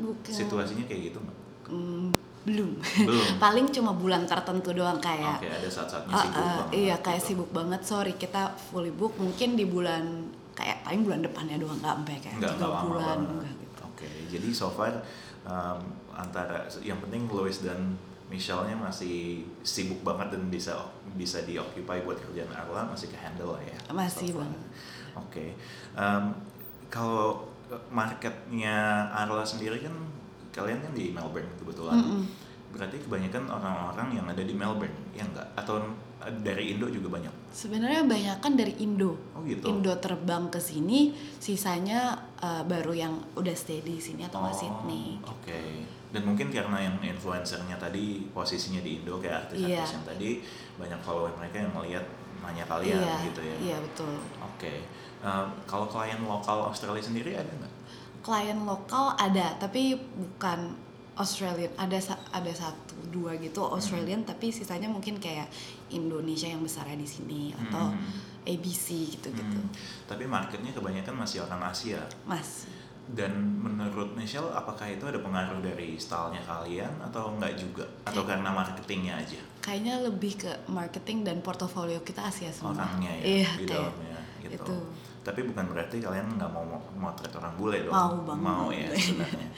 Bukan. 0.00 0.32
situasinya 0.32 0.84
kayak 0.88 1.12
gitu 1.12 1.18
nggak 1.20 1.38
mm, 1.70 2.08
belum 2.42 2.70
belum 3.06 3.26
paling 3.44 3.66
cuma 3.70 3.94
bulan 3.94 4.26
tertentu 4.26 4.74
doang 4.74 4.98
kayak 4.98 5.38
oke 5.38 5.46
okay, 5.46 5.52
ada 5.54 5.68
saat-saatnya 5.70 6.14
sibuk 6.16 6.34
uh, 6.34 6.42
uh, 6.42 6.46
banget 6.50 6.66
iya 6.74 6.94
kayak 6.98 7.20
gitu. 7.22 7.28
sibuk 7.30 7.50
banget 7.54 7.80
sorry 7.86 8.12
kita 8.18 8.42
fully 8.58 8.90
book 8.90 9.14
mungkin 9.20 9.54
di 9.54 9.64
bulan 9.68 10.26
kayak 10.52 10.84
paling 10.84 11.06
bulan 11.06 11.20
depannya 11.22 11.56
doang 11.62 11.78
nggak 11.78 11.94
sampai 12.02 12.16
kayak 12.18 12.36
nggak, 12.42 12.52
tiga 12.58 12.68
bulan 12.82 13.18
gitu. 13.22 13.82
oke 13.86 13.94
okay, 13.94 14.14
jadi 14.28 14.48
so 14.50 14.68
far 14.74 14.92
um, 15.46 15.80
antara 16.12 16.66
yang 16.82 16.98
penting 17.00 17.30
Louis 17.30 17.56
dan 17.62 17.96
Michelle-nya 18.32 18.72
masih 18.72 19.44
sibuk 19.60 20.00
banget 20.00 20.32
dan 20.32 20.48
bisa 20.48 20.72
bisa 21.20 21.44
dioccupy 21.44 22.00
buat 22.00 22.16
kerjaan 22.16 22.48
Arla 22.48 22.88
masih 22.88 23.12
ke 23.12 23.16
handle 23.20 23.52
lah 23.52 23.60
ya. 23.60 23.76
Masih 23.92 24.32
bang. 24.32 24.48
Oke, 25.16 25.24
okay. 25.28 25.48
um, 25.96 26.32
kalau 26.88 27.52
marketnya 27.88 29.08
Arla 29.12 29.44
sendiri 29.44 29.80
kan 29.80 29.94
kalian 30.52 30.80
kan 30.84 30.92
di 30.92 31.12
Melbourne 31.12 31.48
kebetulan. 31.56 31.96
Mm 31.96 32.04
-hmm. 32.04 32.24
Berarti 32.72 32.96
kebanyakan 33.04 33.52
orang-orang 33.52 34.08
yang 34.16 34.26
ada 34.28 34.40
di 34.40 34.54
Melbourne, 34.56 34.96
ya 35.12 35.28
enggak? 35.28 35.44
Atau 35.56 35.92
dari 36.40 36.72
Indo 36.72 36.86
juga 36.88 37.18
banyak? 37.18 37.34
Sebenarnya 37.52 38.06
banyak 38.06 38.36
kan 38.38 38.56
dari 38.56 38.72
Indo. 38.80 39.18
Oh 39.34 39.42
gitu. 39.44 39.66
Indo 39.68 39.92
terbang 39.98 40.48
ke 40.48 40.56
sini, 40.62 41.12
sisanya 41.36 42.16
uh, 42.38 42.62
baru 42.64 42.94
yang 42.94 43.14
udah 43.36 43.52
stay 43.52 43.82
di 43.82 43.98
sini 43.98 44.24
atau 44.24 44.40
oh, 44.40 44.54
Sydney. 44.54 45.18
Oke. 45.20 45.50
Okay. 45.50 45.68
Dan 46.12 46.28
mungkin 46.28 46.52
karena 46.52 46.76
yang 46.76 46.96
influencernya 47.00 47.76
tadi 47.80 48.28
posisinya 48.30 48.84
di 48.84 49.00
Indo 49.00 49.16
kayak 49.16 49.48
artis-artis 49.48 49.72
yeah. 49.72 49.96
yang 49.96 50.04
tadi 50.04 50.30
banyak 50.76 51.00
follower 51.00 51.32
mereka 51.40 51.56
yang 51.64 51.72
melihat 51.72 52.04
nanya 52.42 52.64
kalian 52.66 52.98
iya, 52.98 53.14
gitu 53.26 53.40
ya. 53.40 53.56
Iya 53.58 53.76
betul. 53.80 54.12
Oke. 54.42 54.58
Okay. 54.58 54.78
Uh, 55.22 55.46
kalau 55.70 55.86
klien 55.86 56.18
lokal 56.26 56.66
Australia 56.66 57.02
sendiri 57.02 57.38
ada 57.38 57.46
nggak? 57.46 57.72
Klien 58.22 58.58
lokal 58.66 59.14
ada, 59.14 59.54
tapi 59.58 59.94
bukan 59.94 60.74
Australian. 61.14 61.70
Ada 61.78 62.18
ada 62.34 62.52
satu 62.52 62.98
dua 63.14 63.38
gitu 63.38 63.62
Australian, 63.62 64.26
hmm. 64.26 64.30
tapi 64.34 64.50
sisanya 64.50 64.90
mungkin 64.90 65.22
kayak 65.22 65.46
Indonesia 65.94 66.50
yang 66.50 66.62
besarnya 66.62 66.98
di 66.98 67.06
sini 67.06 67.42
atau 67.54 67.94
hmm. 67.94 68.50
ABC 68.50 69.18
gitu-gitu. 69.18 69.58
Hmm. 69.62 69.70
Tapi 70.10 70.26
marketnya 70.26 70.74
kebanyakan 70.74 71.22
masih 71.22 71.46
orang 71.46 71.70
Asia. 71.70 72.02
Masih 72.26 72.81
dan 73.10 73.34
menurut 73.58 74.14
Michelle 74.14 74.54
apakah 74.54 74.86
itu 74.86 75.02
ada 75.02 75.18
pengaruh 75.18 75.58
dari 75.58 75.98
stylenya 75.98 76.38
kalian 76.46 76.92
atau 77.02 77.34
enggak 77.34 77.58
juga? 77.58 77.82
Atau 78.06 78.22
karena 78.22 78.54
marketingnya 78.54 79.18
aja? 79.18 79.42
Kayaknya 79.58 79.94
lebih 80.06 80.38
ke 80.38 80.52
marketing 80.70 81.26
dan 81.26 81.42
portofolio 81.42 81.98
kita 82.06 82.30
Asia 82.30 82.54
semua. 82.54 82.78
Orangnya 82.78 83.10
ya 83.18 83.42
iya, 83.42 83.50
di 83.58 83.64
dalamnya 83.66 84.18
gitu. 84.42 84.54
itu. 84.58 84.76
tapi 85.22 85.46
bukan 85.46 85.70
berarti 85.70 86.02
kalian 86.02 86.34
nggak 86.34 86.50
mau 86.50 86.66
motret 86.98 87.30
orang 87.38 87.54
bule 87.58 87.78
dong. 87.86 87.94
Mau 87.94 88.14
banget. 88.26 88.42
Mau 88.46 88.66
ya 88.70 88.88
sebenarnya. 88.94 89.48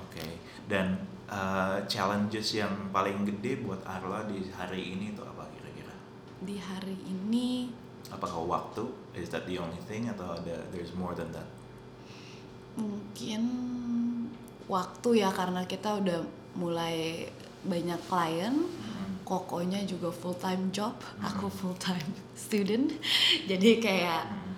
Oke. 0.00 0.20
Okay. 0.20 0.30
dan 0.68 0.86
uh, 1.32 1.80
challenges 1.88 2.52
yang 2.52 2.72
paling 2.92 3.24
gede 3.24 3.64
buat 3.64 3.80
Arla 3.88 4.28
di 4.28 4.52
hari 4.52 4.96
ini 4.96 5.16
itu 5.16 5.24
apa 5.24 5.48
kira-kira? 5.48 5.96
Di 6.44 6.56
hari 6.60 6.96
ini 7.08 7.72
apakah 8.12 8.44
waktu? 8.44 8.84
Is 9.16 9.32
that 9.32 9.48
the 9.48 9.56
only 9.56 9.80
thing 9.88 10.12
atau 10.12 10.36
ada 10.36 10.60
there's 10.68 10.92
more 10.92 11.16
than 11.16 11.32
that 11.32 11.48
mungkin 12.78 13.42
waktu 14.70 15.24
ya 15.24 15.34
karena 15.34 15.66
kita 15.66 15.98
udah 15.98 16.20
mulai 16.54 17.26
banyak 17.66 17.98
klien 18.06 18.54
hmm. 18.54 19.26
kokonya 19.26 19.82
juga 19.82 20.14
full 20.14 20.36
time 20.38 20.70
job 20.70 20.94
hmm. 20.94 21.26
aku 21.26 21.46
full 21.50 21.74
time 21.76 22.14
student 22.48 22.94
jadi 23.50 23.70
kayak 23.82 24.22
hmm. 24.30 24.54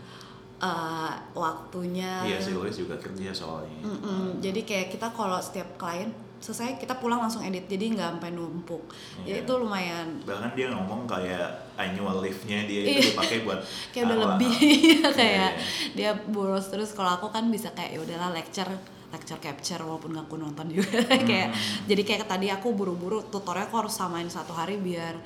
uh, 0.61 1.13
waktunya 1.33 2.29
iya 2.29 2.37
sih 2.37 2.53
juga 2.53 3.01
kerja 3.01 3.33
soalnya 3.33 3.81
mm 3.81 3.97
-mm, 3.97 4.25
jadi 4.45 4.61
kayak 4.67 4.89
kita 4.93 5.09
kalau 5.17 5.41
setiap 5.41 5.81
klien 5.81 6.13
selesai 6.41 6.81
kita 6.81 6.97
pulang 6.97 7.21
langsung 7.21 7.45
edit 7.45 7.69
jadi 7.69 7.93
nggak 7.93 8.09
sampai 8.17 8.33
numpuk 8.33 8.89
yeah. 9.23 9.37
jadi 9.37 9.39
itu 9.45 9.53
lumayan 9.61 10.09
bahkan 10.25 10.51
dia 10.57 10.73
ngomong 10.73 11.05
kayak 11.05 11.49
annual 11.77 12.25
leave-nya 12.25 12.65
dia 12.65 12.81
itu 12.89 12.97
iya. 12.97 13.05
dipakai 13.13 13.39
buat 13.45 13.61
kayak 13.93 14.05
udah 14.09 14.19
lebih 14.25 14.53
kayak 15.21 15.21
yeah, 15.21 15.53
yeah. 15.53 15.53
dia 15.93 16.11
boros 16.33 16.73
terus 16.73 16.97
kalau 16.97 17.21
aku 17.21 17.29
kan 17.29 17.45
bisa 17.53 17.69
kayak 17.77 17.95
ya 17.95 18.01
udahlah 18.01 18.33
lecture 18.33 18.73
lecture 19.11 19.43
capture 19.43 19.83
walaupun 19.85 20.17
gak 20.17 20.27
aku 20.31 20.41
nonton 20.41 20.67
juga 20.73 21.03
hmm. 21.03 21.27
kayak 21.29 21.51
jadi 21.85 22.03
kayak 22.09 22.25
tadi 22.25 22.49
aku 22.49 22.73
buru-buru 22.73 23.27
tutorial 23.29 23.69
aku 23.69 23.85
harus 23.85 23.93
samain 23.93 24.31
satu 24.31 24.57
hari 24.57 24.81
biar 24.81 25.19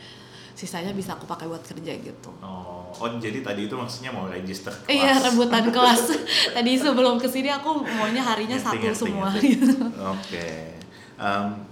sisanya 0.54 0.94
bisa 0.94 1.18
aku 1.18 1.26
pakai 1.26 1.50
buat 1.50 1.66
kerja 1.66 1.98
gitu. 1.98 2.30
Oh, 2.38 2.86
oh 2.86 3.10
jadi 3.18 3.42
tadi 3.42 3.66
itu 3.66 3.74
maksudnya 3.74 4.14
mau 4.14 4.30
register 4.30 4.70
kelas? 4.70 4.94
Iya 4.94 5.12
rebutan 5.18 5.66
kelas. 5.74 6.14
tadi 6.54 6.78
sebelum 6.78 7.18
ke 7.18 7.26
sini 7.26 7.50
aku 7.50 7.82
maunya 7.82 8.22
harinya 8.22 8.54
ngerti, 8.54 8.70
satu 8.70 8.86
ngerti, 8.86 9.02
semua 9.02 9.28
gitu. 9.34 9.74
Oke. 9.82 10.30
Okay. 10.30 10.73
Um, 11.24 11.64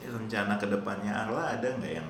rencana 0.00 0.56
ke 0.56 0.64
depannya 0.72 1.12
Arla 1.12 1.60
ada 1.60 1.68
nggak 1.76 1.92
yang 2.00 2.08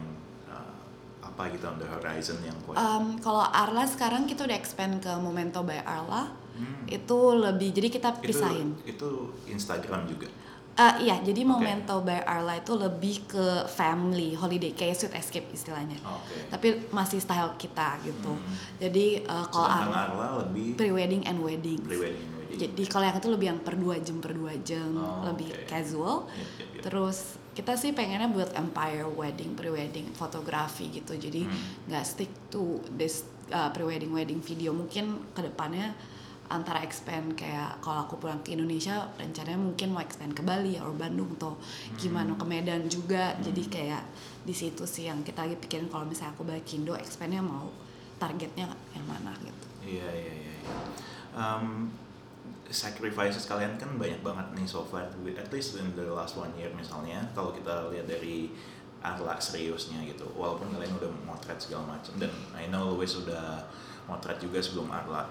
apa 1.37 1.53
gitu 1.53 1.69
on 1.69 1.77
the 1.77 1.85
horizon 1.85 2.41
yang 2.41 2.57
kuat? 2.65 2.81
Um, 2.81 3.21
kalau 3.21 3.45
Arla 3.45 3.85
sekarang 3.85 4.25
kita 4.25 4.49
udah 4.49 4.57
expand 4.57 5.05
ke 5.05 5.13
Momento 5.21 5.61
by 5.61 5.85
Arla. 5.85 6.33
Hmm. 6.57 6.89
Itu 6.89 7.37
lebih 7.37 7.77
jadi 7.77 7.93
kita 7.93 8.23
pisahin. 8.25 8.73
Itu, 8.89 8.97
itu 8.97 9.11
Instagram 9.53 10.09
juga. 10.09 10.33
Uh, 10.77 10.97
iya, 11.01 11.21
jadi 11.21 11.45
okay. 11.45 11.53
Momento 11.53 12.01
by 12.01 12.25
Arla 12.25 12.57
itu 12.57 12.73
lebih 12.77 13.29
ke 13.29 13.69
family 13.69 14.33
holiday 14.33 14.73
kayak 14.73 14.97
sweet 14.97 15.13
escape 15.13 15.49
istilahnya. 15.53 16.01
Okay. 16.01 16.41
Tapi 16.49 16.69
masih 16.89 17.21
style 17.21 17.53
kita 17.61 18.01
gitu. 18.01 18.33
Hmm. 18.33 18.57
Jadi 18.81 19.25
uh, 19.29 19.45
kalau 19.53 19.69
Arla, 19.69 19.97
Arla 20.09 20.27
lebih 20.45 20.77
pre-wedding 20.81 21.29
and 21.29 21.41
wedding. 21.45 21.81
Pre-wedding. 21.85 22.36
Jadi 22.55 22.83
kalau 22.87 23.05
yang 23.11 23.19
itu 23.19 23.29
lebih 23.33 23.47
yang 23.51 23.61
per 23.65 23.75
dua 23.75 23.97
jam 23.99 24.17
per 24.23 24.33
dua 24.37 24.55
jam, 24.63 24.91
oh, 24.95 25.27
lebih 25.27 25.51
okay. 25.51 25.67
casual. 25.67 26.31
Yep, 26.31 26.39
yep, 26.39 26.69
yep. 26.79 26.83
Terus 26.87 27.19
kita 27.57 27.73
sih 27.73 27.97
pengennya 27.97 28.29
buat 28.29 28.53
empire 28.53 29.09
wedding 29.09 29.57
pre-wedding 29.57 30.13
fotografi 30.13 30.93
gitu 30.93 31.17
jadi 31.17 31.49
hmm. 31.49 31.89
nggak 31.89 32.05
hmm. 32.05 32.13
stick 32.13 32.29
to 32.53 32.85
this 33.01 33.25
uh, 33.49 33.73
pre-wedding 33.73 34.13
wedding 34.13 34.45
video 34.45 34.77
mungkin 34.77 35.25
ke 35.33 35.41
depannya 35.41 35.97
antara 36.47 36.85
expand 36.85 37.35
kayak 37.35 37.81
kalau 37.83 38.07
aku 38.07 38.23
pulang 38.23 38.39
ke 38.45 38.55
Indonesia 38.55 39.09
rencananya 39.19 39.59
mungkin 39.59 39.89
mau 39.91 40.05
expand 40.05 40.31
ke 40.31 40.45
Bali 40.47 40.79
atau 40.79 40.95
Bandung 40.95 41.33
atau 41.41 41.59
gimana 41.97 42.37
hmm. 42.37 42.39
ke 42.39 42.45
Medan 42.45 42.83
juga 42.93 43.35
hmm. 43.35 43.41
jadi 43.41 43.63
kayak 43.73 44.03
di 44.45 44.55
situ 44.55 44.85
sih 44.85 45.09
yang 45.09 45.25
kita 45.25 45.49
lagi 45.49 45.57
pikirin 45.57 45.89
kalau 45.89 46.05
misalnya 46.05 46.37
aku 46.37 46.45
balik 46.45 46.69
Indo 46.77 46.93
expandnya 46.95 47.41
mau 47.41 47.73
targetnya 48.21 48.69
yang 48.93 49.07
mana 49.09 49.33
gitu 49.41 49.67
iya 49.97 50.09
iya 50.13 50.33
iya, 50.45 50.55
iya. 50.61 50.77
um, 51.35 51.89
sacrifices 52.71 53.47
kalian 53.47 53.79
kan 53.79 53.91
banyak 53.95 54.21
banget 54.23 54.47
nih 54.59 54.67
so 54.67 54.83
far. 54.87 55.07
At 55.07 55.49
least 55.55 55.79
in 55.79 55.95
the 55.95 56.07
last 56.11 56.35
one 56.35 56.51
year 56.59 56.71
misalnya 56.75 57.23
kalau 57.33 57.55
kita 57.55 57.91
lihat 57.91 58.07
dari 58.11 58.51
Arla 59.03 59.39
seriusnya 59.39 60.03
gitu. 60.03 60.27
Walaupun 60.35 60.75
kalian 60.75 60.99
udah 60.99 61.11
motret 61.23 61.59
segala 61.63 61.97
macam 61.99 62.17
dan 62.19 62.33
I 62.59 62.67
know 62.67 62.97
Louis 62.97 63.11
udah 63.15 63.63
motret 64.11 64.43
juga 64.43 64.59
sebelum 64.59 64.91
Arla 64.91 65.23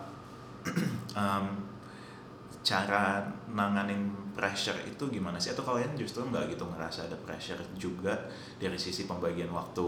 um, 1.19 1.45
cara 2.65 3.21
nanganin 3.51 4.09
pressure 4.33 4.79
itu 4.87 5.03
gimana 5.11 5.35
sih? 5.37 5.51
Atau 5.51 5.67
kalian 5.67 5.93
justru 5.99 6.23
nggak 6.23 6.55
gitu 6.55 6.63
ngerasa 6.65 7.11
ada 7.11 7.17
pressure 7.19 7.59
juga 7.75 8.15
dari 8.57 8.79
sisi 8.79 9.03
pembagian 9.05 9.51
waktu 9.51 9.87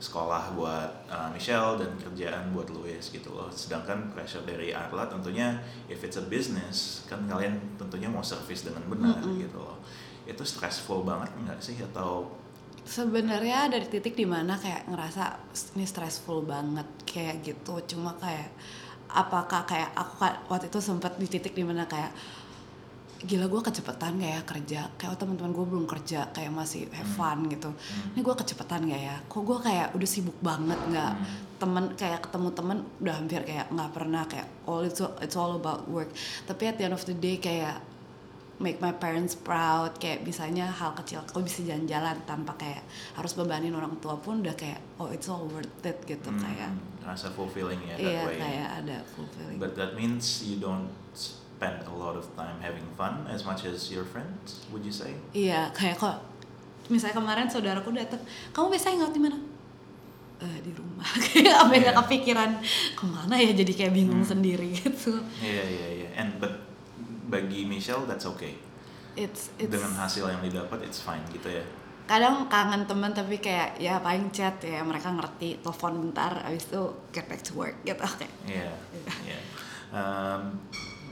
sekolah 0.00 0.56
buat 0.56 0.90
uh, 1.12 1.28
Michelle 1.30 1.76
dan 1.76 1.92
kerjaan 2.00 2.50
buat 2.56 2.72
Louis 2.72 3.04
gitu 3.04 3.30
loh. 3.36 3.52
Sedangkan 3.52 4.08
pressure 4.10 4.42
dari 4.42 4.72
Arla 4.72 5.06
tentunya 5.06 5.60
if 5.92 6.00
it's 6.00 6.16
a 6.16 6.24
business 6.24 7.04
kan 7.06 7.28
kalian 7.28 7.60
tentunya 7.76 8.08
mau 8.08 8.24
service 8.24 8.64
dengan 8.64 8.82
benar 8.88 9.20
mm 9.20 9.28
-hmm. 9.28 9.42
gitu 9.44 9.58
loh. 9.60 9.76
Itu 10.24 10.42
stressful 10.42 11.04
banget 11.04 11.28
nggak 11.44 11.60
sih 11.60 11.76
atau 11.78 12.40
sebenarnya 12.90 13.70
dari 13.70 13.86
titik 13.86 14.16
di 14.16 14.26
mana 14.26 14.56
kayak 14.56 14.88
ngerasa 14.88 15.24
ini 15.76 15.86
stressful 15.86 16.42
banget 16.42 16.88
kayak 17.04 17.44
gitu 17.44 17.78
cuma 17.94 18.16
kayak 18.18 18.50
apakah 19.10 19.66
kayak 19.66 19.90
aku 19.94 20.26
waktu 20.50 20.66
itu 20.70 20.80
sempat 20.82 21.18
di 21.18 21.26
titik 21.26 21.54
di 21.54 21.62
mana 21.66 21.84
kayak 21.86 22.10
gila 23.20 23.46
gue 23.52 23.60
kecepatan 23.60 24.16
gak 24.16 24.32
ya 24.32 24.42
kerja? 24.48 24.80
Kayak 24.96 25.12
oh, 25.12 25.18
teman-teman 25.20 25.52
gue 25.52 25.66
belum 25.68 25.84
kerja 25.84 26.32
kayak 26.32 26.52
masih 26.52 26.88
have 26.88 27.04
hmm. 27.04 27.18
fun 27.20 27.38
gitu. 27.52 27.70
Hmm. 27.72 28.12
ini 28.16 28.20
gue 28.24 28.34
kecepatan 28.36 28.80
gak 28.88 29.02
ya? 29.02 29.16
Kok 29.28 29.42
gue 29.44 29.58
kayak 29.60 29.88
udah 29.92 30.08
sibuk 30.08 30.38
banget 30.40 30.80
nggak 30.88 31.12
hmm. 31.12 31.26
temen 31.60 31.84
kayak 32.00 32.20
ketemu 32.24 32.48
temen 32.56 32.78
udah 33.04 33.14
hampir 33.20 33.40
kayak 33.44 33.66
nggak 33.68 33.90
pernah 33.92 34.22
kayak 34.24 34.48
all 34.64 34.80
it's 34.80 35.00
all, 35.04 35.12
it's 35.20 35.36
all 35.36 35.52
about 35.60 35.84
work. 35.92 36.08
Tapi 36.48 36.62
at 36.72 36.80
the 36.80 36.84
end 36.88 36.96
of 36.96 37.04
the 37.04 37.12
day 37.12 37.36
kayak 37.36 37.84
make 38.60 38.76
my 38.80 38.92
parents 38.92 39.32
proud 39.32 39.96
kayak 39.96 40.20
misalnya 40.20 40.68
hal 40.68 40.92
kecil 40.92 41.24
kok 41.24 41.40
bisa 41.40 41.64
jalan-jalan 41.64 42.12
tanpa 42.28 42.52
kayak 42.60 42.84
harus 43.16 43.32
bebanin 43.32 43.72
orang 43.72 43.96
tua 44.04 44.20
pun 44.20 44.44
udah 44.44 44.52
kayak 44.52 44.76
oh 45.00 45.08
it's 45.08 45.32
all 45.32 45.48
worth 45.48 45.80
it 45.84 45.96
gitu 46.04 46.28
hmm, 46.28 46.40
kayak. 46.40 46.72
Rasa 47.00 47.32
fulfilling 47.32 47.80
ya 47.84 47.96
iya 47.96 48.20
kayak 48.28 48.68
ada 48.84 48.96
fulfilling. 49.16 49.56
But 49.56 49.76
that 49.80 49.96
means 49.96 50.44
you 50.44 50.60
don't 50.60 50.92
spend 51.60 51.84
a 51.84 51.92
lot 51.92 52.16
of 52.16 52.24
time 52.40 52.56
having 52.64 52.88
fun 52.96 53.28
as 53.28 53.44
much 53.44 53.68
as 53.68 53.92
your 53.92 54.08
friends, 54.08 54.64
would 54.72 54.80
you 54.80 54.88
say? 54.88 55.12
Iya, 55.36 55.68
kayak 55.76 56.00
kok 56.00 56.16
misalnya 56.88 57.20
kemarin 57.20 57.46
saudaraku 57.52 57.92
datang, 57.92 58.24
kamu 58.56 58.72
biasanya 58.72 59.04
nggak 59.04 59.12
di 59.12 59.20
mana? 59.20 59.38
Uh, 60.40 60.58
di 60.64 60.72
rumah 60.72 61.04
kayak 61.28 61.52
apa 61.52 61.72
yeah. 61.76 61.84
gak 61.84 61.96
kepikiran 62.00 62.50
ke 62.96 63.04
mana 63.04 63.36
ya 63.36 63.52
jadi 63.52 63.72
kayak 63.76 63.92
bingung 63.92 64.24
hmm. 64.24 64.32
sendiri 64.32 64.72
gitu 64.72 65.20
iya 65.44 65.60
yeah, 65.60 65.66
iya 65.68 65.76
yeah, 65.76 65.90
iya 65.92 66.02
yeah. 66.08 66.20
and 66.24 66.40
but 66.40 66.64
bagi 67.28 67.68
Michelle 67.68 68.08
that's 68.08 68.24
okay 68.24 68.56
it's, 69.20 69.52
it's 69.60 69.68
dengan 69.68 69.92
hasil 70.00 70.32
yang 70.32 70.40
didapat 70.40 70.80
it's 70.88 71.04
fine 71.04 71.20
gitu 71.28 71.44
ya 71.44 71.60
kadang 72.08 72.48
kangen 72.48 72.88
teman 72.88 73.12
tapi 73.12 73.36
kayak 73.36 73.76
ya 73.76 74.00
paling 74.00 74.32
chat 74.32 74.56
ya 74.64 74.80
mereka 74.80 75.12
ngerti 75.12 75.60
telepon 75.60 76.08
bentar 76.08 76.32
abis 76.48 76.72
itu 76.72 76.88
get 77.12 77.28
back 77.28 77.44
to 77.44 77.52
work 77.52 77.76
gitu 77.84 78.00
kayak 78.00 78.32
iya 78.48 78.72
yeah, 79.28 79.36
yeah. 79.36 79.42
um, 79.92 80.56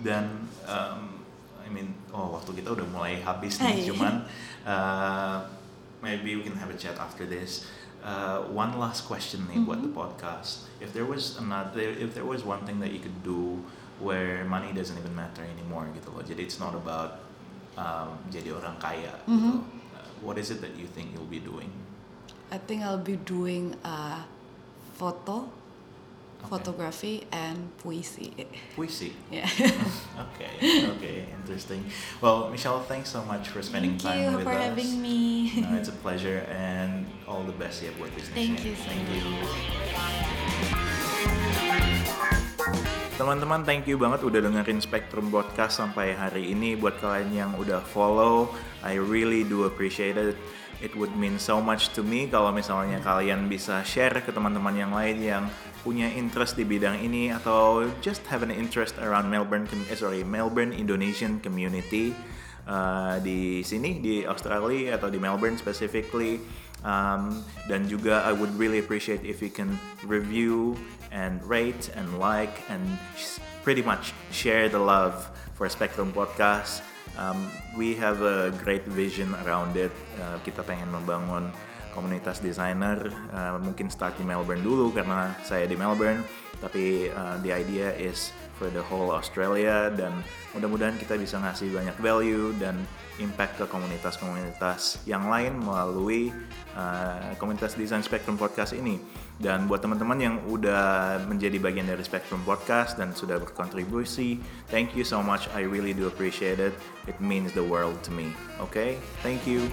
dan 0.03 0.47
um, 0.65 1.23
I 1.63 1.69
mean 1.69 1.95
oh 2.15 2.39
waktu 2.39 2.63
kita 2.63 2.73
udah 2.73 2.87
mulai 2.89 3.21
habis 3.21 3.61
nih 3.61 3.85
Hai. 3.85 3.89
cuman 3.93 4.15
uh, 4.65 5.37
maybe 6.01 6.39
we 6.39 6.43
can 6.47 6.57
have 6.57 6.71
a 6.71 6.79
chat 6.79 6.97
after 6.97 7.27
this 7.27 7.69
uh, 8.01 8.47
one 8.49 8.79
last 8.79 9.05
question 9.05 9.45
nih 9.51 9.59
mm 9.59 9.63
-hmm. 9.63 9.69
buat 9.69 9.81
the 9.83 9.91
mm-hmm. 9.91 10.03
podcast 10.17 10.71
if 10.81 10.95
there 10.95 11.07
was 11.07 11.37
another 11.43 11.83
if 11.99 12.15
there 12.15 12.27
was 12.27 12.47
one 12.47 12.63
thing 12.65 12.79
that 12.79 12.95
you 12.95 13.03
could 13.03 13.21
do 13.27 13.61
where 13.99 14.47
money 14.47 14.71
doesn't 14.71 14.95
even 14.95 15.15
matter 15.15 15.43
anymore 15.43 15.85
gitu 15.93 16.09
loh 16.15 16.23
jadi 16.23 16.47
it's 16.47 16.63
not 16.63 16.73
about 16.73 17.19
um, 17.75 18.15
jadi 18.31 18.55
orang 18.55 18.79
kaya 18.79 19.15
mm 19.27 19.35
-hmm. 19.35 19.37
gitu 19.37 19.51
uh, 19.99 20.09
what 20.23 20.39
is 20.39 20.55
it 20.55 20.63
that 20.63 20.73
you 20.79 20.87
think 20.95 21.11
you'll 21.13 21.31
be 21.31 21.43
doing 21.43 21.71
I 22.49 22.57
think 22.57 22.81
I'll 22.81 23.03
be 23.03 23.21
doing 23.21 23.77
uh, 23.85 24.25
foto 24.97 25.58
okay. 26.39 26.49
photography 26.49 27.27
and 27.33 27.71
puisi. 27.83 28.33
Puisi. 28.77 29.13
Yeah. 29.31 29.49
okay. 30.35 30.87
Okay. 30.97 31.27
Interesting. 31.43 31.85
Well, 32.21 32.51
Michelle, 32.51 32.81
thanks 32.81 33.11
so 33.11 33.23
much 33.25 33.49
for 33.49 33.63
spending 33.63 33.99
Thank 33.99 34.03
time 34.03 34.37
with 34.37 34.47
us. 34.47 34.55
Thank 34.55 34.79
you 34.79 34.85
for 34.85 34.91
having 34.91 35.03
me. 35.03 35.53
no, 35.63 35.77
it's 35.81 35.89
a 35.89 35.93
pleasure 35.93 36.47
and 36.51 37.07
all 37.27 37.43
the 37.45 37.53
best 37.53 37.83
ya 37.83 37.91
buat 37.99 38.11
bisnisnya. 38.15 38.35
Thank 38.35 38.65
you 38.65 38.75
so 38.75 38.89
Thank. 38.89 39.09
You. 41.93 41.98
Teman-teman, 43.19 43.67
thank 43.67 43.91
you 43.91 43.99
banget 43.99 44.23
udah 44.23 44.47
dengerin 44.47 44.79
Spectrum 44.79 45.27
Podcast 45.35 45.83
sampai 45.83 46.15
hari 46.15 46.55
ini. 46.55 46.79
Buat 46.79 47.03
kalian 47.03 47.35
yang 47.35 47.51
udah 47.59 47.83
follow, 47.83 48.55
I 48.87 48.95
really 48.95 49.43
do 49.43 49.67
appreciate 49.67 50.15
it 50.15 50.39
it 50.79 50.95
would 50.95 51.11
mean 51.19 51.35
so 51.43 51.59
much 51.59 51.91
to 51.99 52.07
me 52.07 52.31
kalau 52.31 52.55
misalnya 52.55 53.03
kalian 53.03 53.51
bisa 53.51 53.83
share 53.83 54.23
ke 54.23 54.31
teman-teman 54.31 54.71
yang 54.79 54.95
lain 54.95 55.19
yang 55.19 55.45
punya 55.83 56.07
interest 56.15 56.55
di 56.55 56.63
bidang 56.63 57.03
ini 57.03 57.35
atau 57.35 57.91
just 57.99 58.23
have 58.31 58.47
an 58.47 58.55
interest 58.55 58.95
around 59.03 59.27
Melbourne 59.27 59.67
eh, 59.91 59.99
sorry 59.99 60.23
Melbourne 60.23 60.71
Indonesian 60.71 61.43
community 61.43 62.15
uh, 62.71 63.19
di 63.19 63.67
sini 63.67 63.99
di 63.99 64.23
Australia 64.23 64.95
atau 64.95 65.11
di 65.11 65.19
Melbourne 65.19 65.59
specifically 65.59 66.39
um, 66.87 67.43
dan 67.67 67.91
juga 67.91 68.23
I 68.23 68.31
would 68.31 68.55
really 68.55 68.79
appreciate 68.79 69.27
if 69.27 69.43
you 69.43 69.51
can 69.51 69.75
review 70.07 70.79
and 71.11 71.43
rate 71.45 71.91
and 71.97 72.19
like 72.19 72.63
and 72.69 72.83
pretty 73.63 73.83
much 73.83 74.13
share 74.31 74.69
the 74.69 74.79
love 74.79 75.29
for 75.55 75.69
Spectrum 75.69 76.13
Podcast 76.13 76.83
um, 77.19 77.51
we 77.77 77.95
have 77.99 78.23
a 78.23 78.55
great 78.63 78.87
vision 78.87 79.35
around 79.45 79.75
it. 79.77 79.93
Uh, 80.17 80.39
kita 80.47 80.63
pengen 80.63 80.89
membangun 80.89 81.51
komunitas 81.93 82.39
desainer, 82.39 83.11
uh, 83.35 83.59
mungkin 83.59 83.91
start 83.91 84.15
di 84.17 84.25
Melbourne 84.25 84.63
dulu 84.63 84.95
karena 84.95 85.35
saya 85.43 85.67
di 85.67 85.75
Melbourne, 85.75 86.23
tapi 86.63 87.11
uh, 87.11 87.41
the 87.43 87.51
idea 87.51 87.91
is 87.99 88.31
for 88.55 88.71
the 88.71 88.83
whole 88.83 89.11
Australia 89.15 89.91
dan 89.95 90.15
mudah-mudahan 90.55 90.95
kita 90.99 91.15
bisa 91.19 91.39
ngasih 91.39 91.71
banyak 91.71 91.97
value 91.99 92.55
dan 92.59 92.75
impact 93.19 93.59
ke 93.59 93.67
komunitas-komunitas 93.67 95.03
yang 95.07 95.27
lain 95.27 95.59
melalui 95.59 96.31
uh, 96.79 97.35
komunitas 97.39 97.75
desain 97.75 98.03
Spectrum 98.03 98.39
Podcast 98.39 98.75
ini. 98.75 98.99
Dan 99.39 99.71
buat 99.71 99.79
teman-teman 99.79 100.19
yang 100.19 100.37
udah 100.51 101.23
menjadi 101.31 101.63
bagian 101.63 101.87
dari 101.87 102.03
Spectrum 102.03 102.43
Podcast 102.43 102.99
dan 102.99 103.15
sudah 103.15 103.39
berkontribusi, 103.39 104.43
thank 104.67 104.99
you 104.99 105.07
so 105.07 105.23
much. 105.23 105.47
I 105.55 105.63
really 105.63 105.95
do 105.95 106.11
appreciate 106.11 106.59
it. 106.59 106.75
It 107.07 107.15
means 107.23 107.55
the 107.55 107.63
world 107.63 108.03
to 108.07 108.11
me. 108.11 108.35
Okay? 108.59 108.99
Thank 109.23 109.47
you. 109.47 109.71